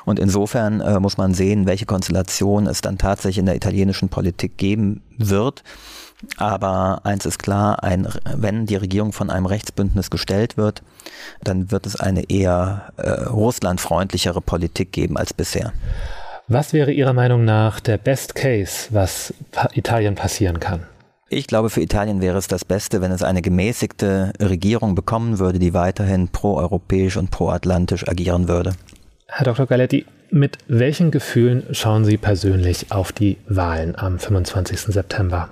Und 0.06 0.19
insofern 0.19 0.82
äh, 0.82 1.00
muss 1.00 1.17
man 1.17 1.34
sehen, 1.34 1.65
welche 1.65 1.86
Konstellation 1.86 2.67
es 2.67 2.82
dann 2.82 2.98
tatsächlich 2.98 3.39
in 3.39 3.46
der 3.46 3.56
italienischen 3.56 4.10
Politik 4.10 4.58
geben 4.58 5.02
wird. 5.17 5.63
Aber 6.38 7.02
eins 7.04 7.26
ist 7.26 7.39
klar, 7.39 7.84
ein, 7.84 8.08
wenn 8.36 8.65
die 8.65 8.76
Regierung 8.76 9.12
von 9.12 9.30
einem 9.30 9.46
Rechtsbündnis 9.46 10.10
gestellt 10.10 10.58
wird, 10.58 10.82
dann 11.43 11.72
wird 11.72 11.86
es 11.86 12.00
eine 12.00 12.30
eher 12.30 12.93
äh, 12.98 13.10
russlandfreundlichere 13.10 14.41
Politik 14.41 14.91
geben 14.91 15.17
als 15.17 15.34
bisher. 15.34 15.74
Was 16.48 16.74
wäre 16.74 16.91
Ihrer 16.91 17.13
Meinung 17.13 17.46
nach 17.46 17.80
der 17.80 17.98
Best 17.98 18.36
Case, 18.36 18.88
was 18.89 19.34
Italien 19.74 20.15
passieren 20.15 20.60
kann? 20.60 20.82
Ich 21.30 21.48
glaube, 21.48 21.69
für 21.69 21.82
Italien 21.82 22.22
wäre 22.22 22.38
es 22.38 22.48
das 22.48 22.63
Beste, 22.63 23.02
wenn 23.02 23.12
es 23.12 23.24
eine 23.24 23.41
gemäßigte 23.41 24.34
Regierung 24.39 24.93
bekommen 24.93 25.39
würde, 25.39 25.58
die 25.58 25.74
weiterhin 25.74 26.28
proeuropäisch 26.28 27.17
und 27.17 27.32
proatlantisch 27.32 28.08
agieren 28.08 28.48
würde. 28.48 28.74
Herr 29.36 29.46
Dr. 29.46 29.65
Galetti, 29.65 30.06
mit 30.30 30.60
welchen 30.67 31.10
Gefühlen 31.10 31.65
schauen 31.72 32.06
Sie 32.06 32.17
persönlich 32.17 32.91
auf 32.91 33.12
die 33.12 33.38
Wahlen 33.48 33.96
am 33.96 34.19
25. 34.19 34.93
September? 34.93 35.50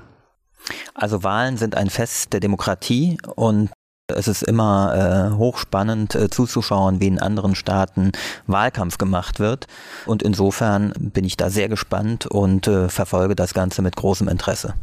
Also 0.94 1.24
Wahlen 1.24 1.58
sind 1.58 1.76
ein 1.76 1.90
Fest 1.90 2.32
der 2.32 2.42
Demokratie 2.42 3.18
und 3.36 3.72
es 4.08 4.28
ist 4.28 4.44
immer 4.44 5.32
äh, 5.34 5.36
hochspannend 5.36 6.14
äh, 6.14 6.30
zuzuschauen, 6.30 7.02
wie 7.02 7.08
in 7.08 7.18
anderen 7.18 7.56
Staaten 7.56 8.12
Wahlkampf 8.46 9.00
gemacht 9.00 9.40
wird. 9.40 9.66
Und 10.06 10.22
insofern 10.22 10.94
bin 11.00 11.26
ich 11.26 11.36
da 11.36 11.50
sehr 11.50 11.68
gespannt 11.68 12.28
und 12.28 12.68
äh, 12.68 12.88
verfolge 12.88 13.36
das 13.36 13.56
Ganze 13.56 13.82
mit 13.82 13.96
großem 13.96 14.28
Interesse. 14.28 14.76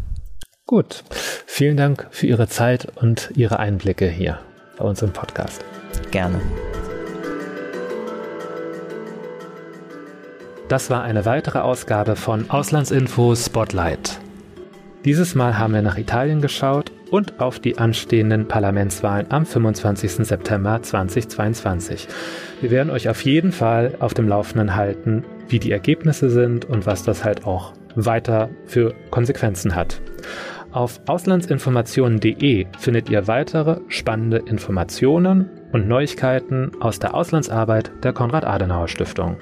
Gut, 0.66 1.04
vielen 1.46 1.76
Dank 1.76 2.08
für 2.10 2.26
Ihre 2.26 2.48
Zeit 2.48 2.88
und 2.96 3.30
Ihre 3.36 3.60
Einblicke 3.60 4.08
hier 4.08 4.40
bei 4.76 4.84
uns 4.84 5.02
im 5.02 5.12
Podcast. 5.12 5.64
Gerne. 6.10 6.40
Das 10.68 10.90
war 10.90 11.02
eine 11.02 11.24
weitere 11.24 11.60
Ausgabe 11.60 12.14
von 12.14 12.50
Auslandsinfo 12.50 13.34
Spotlight. 13.34 14.20
Dieses 15.02 15.34
Mal 15.34 15.56
haben 15.56 15.72
wir 15.72 15.80
nach 15.80 15.96
Italien 15.96 16.42
geschaut 16.42 16.92
und 17.10 17.40
auf 17.40 17.58
die 17.58 17.78
anstehenden 17.78 18.46
Parlamentswahlen 18.48 19.30
am 19.30 19.46
25. 19.46 20.26
September 20.26 20.82
2022. 20.82 22.06
Wir 22.60 22.70
werden 22.70 22.90
euch 22.90 23.08
auf 23.08 23.24
jeden 23.24 23.52
Fall 23.52 23.94
auf 24.00 24.12
dem 24.12 24.28
Laufenden 24.28 24.76
halten, 24.76 25.24
wie 25.48 25.58
die 25.58 25.72
Ergebnisse 25.72 26.28
sind 26.28 26.66
und 26.66 26.84
was 26.84 27.02
das 27.02 27.24
halt 27.24 27.46
auch 27.46 27.72
weiter 27.94 28.50
für 28.66 28.92
Konsequenzen 29.10 29.74
hat. 29.74 30.02
Auf 30.70 31.00
auslandsinformationen.de 31.06 32.66
findet 32.78 33.08
ihr 33.08 33.26
weitere 33.26 33.80
spannende 33.88 34.36
Informationen 34.36 35.48
und 35.72 35.88
Neuigkeiten 35.88 36.72
aus 36.80 36.98
der 36.98 37.14
Auslandsarbeit 37.14 37.90
der 38.02 38.12
Konrad-Adenauer-Stiftung. 38.12 39.38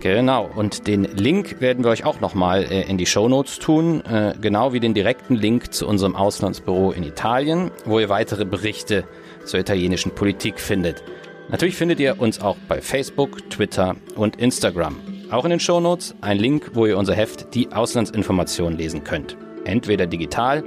Genau, 0.00 0.48
und 0.54 0.86
den 0.86 1.04
Link 1.04 1.60
werden 1.60 1.84
wir 1.84 1.90
euch 1.90 2.04
auch 2.04 2.20
nochmal 2.20 2.64
äh, 2.64 2.88
in 2.88 2.96
die 2.96 3.04
Shownotes 3.04 3.58
tun, 3.58 4.02
äh, 4.06 4.32
genau 4.40 4.72
wie 4.72 4.80
den 4.80 4.94
direkten 4.94 5.34
Link 5.34 5.74
zu 5.74 5.86
unserem 5.86 6.16
Auslandsbüro 6.16 6.92
in 6.92 7.02
Italien, 7.02 7.70
wo 7.84 7.98
ihr 7.98 8.08
weitere 8.08 8.46
Berichte 8.46 9.04
zur 9.44 9.60
italienischen 9.60 10.14
Politik 10.14 10.58
findet. 10.58 11.04
Natürlich 11.50 11.76
findet 11.76 12.00
ihr 12.00 12.18
uns 12.18 12.40
auch 12.40 12.56
bei 12.66 12.80
Facebook, 12.80 13.50
Twitter 13.50 13.94
und 14.16 14.36
Instagram. 14.36 14.96
Auch 15.30 15.44
in 15.44 15.50
den 15.50 15.60
Shownotes 15.60 16.14
ein 16.22 16.38
Link, 16.38 16.70
wo 16.72 16.86
ihr 16.86 16.96
unser 16.96 17.14
Heft 17.14 17.54
Die 17.54 17.70
Auslandsinformation 17.70 18.78
lesen 18.78 19.04
könnt. 19.04 19.36
Entweder 19.64 20.06
digital 20.06 20.64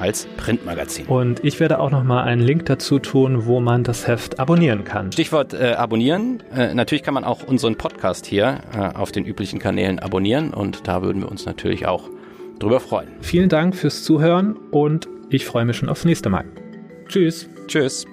als 0.00 0.26
Printmagazin. 0.36 1.06
Und 1.06 1.44
ich 1.44 1.60
werde 1.60 1.78
auch 1.78 1.90
noch 1.90 2.02
mal 2.02 2.22
einen 2.24 2.42
Link 2.42 2.66
dazu 2.66 2.98
tun, 2.98 3.46
wo 3.46 3.60
man 3.60 3.84
das 3.84 4.06
Heft 4.06 4.38
abonnieren 4.38 4.84
kann. 4.84 5.12
Stichwort 5.12 5.54
äh, 5.54 5.74
abonnieren. 5.76 6.42
Äh, 6.54 6.74
natürlich 6.74 7.02
kann 7.02 7.14
man 7.14 7.24
auch 7.24 7.42
unseren 7.44 7.76
Podcast 7.76 8.26
hier 8.26 8.60
äh, 8.74 8.96
auf 8.96 9.12
den 9.12 9.24
üblichen 9.24 9.58
Kanälen 9.58 9.98
abonnieren 9.98 10.52
und 10.52 10.88
da 10.88 11.02
würden 11.02 11.22
wir 11.22 11.30
uns 11.30 11.46
natürlich 11.46 11.86
auch 11.86 12.08
drüber 12.58 12.80
freuen. 12.80 13.08
Vielen 13.20 13.48
Dank 13.48 13.76
fürs 13.76 14.02
Zuhören 14.02 14.56
und 14.70 15.08
ich 15.30 15.44
freue 15.44 15.64
mich 15.64 15.76
schon 15.76 15.88
aufs 15.88 16.04
nächste 16.04 16.28
Mal. 16.28 16.44
Tschüss. 17.08 17.48
Tschüss. 17.66 18.06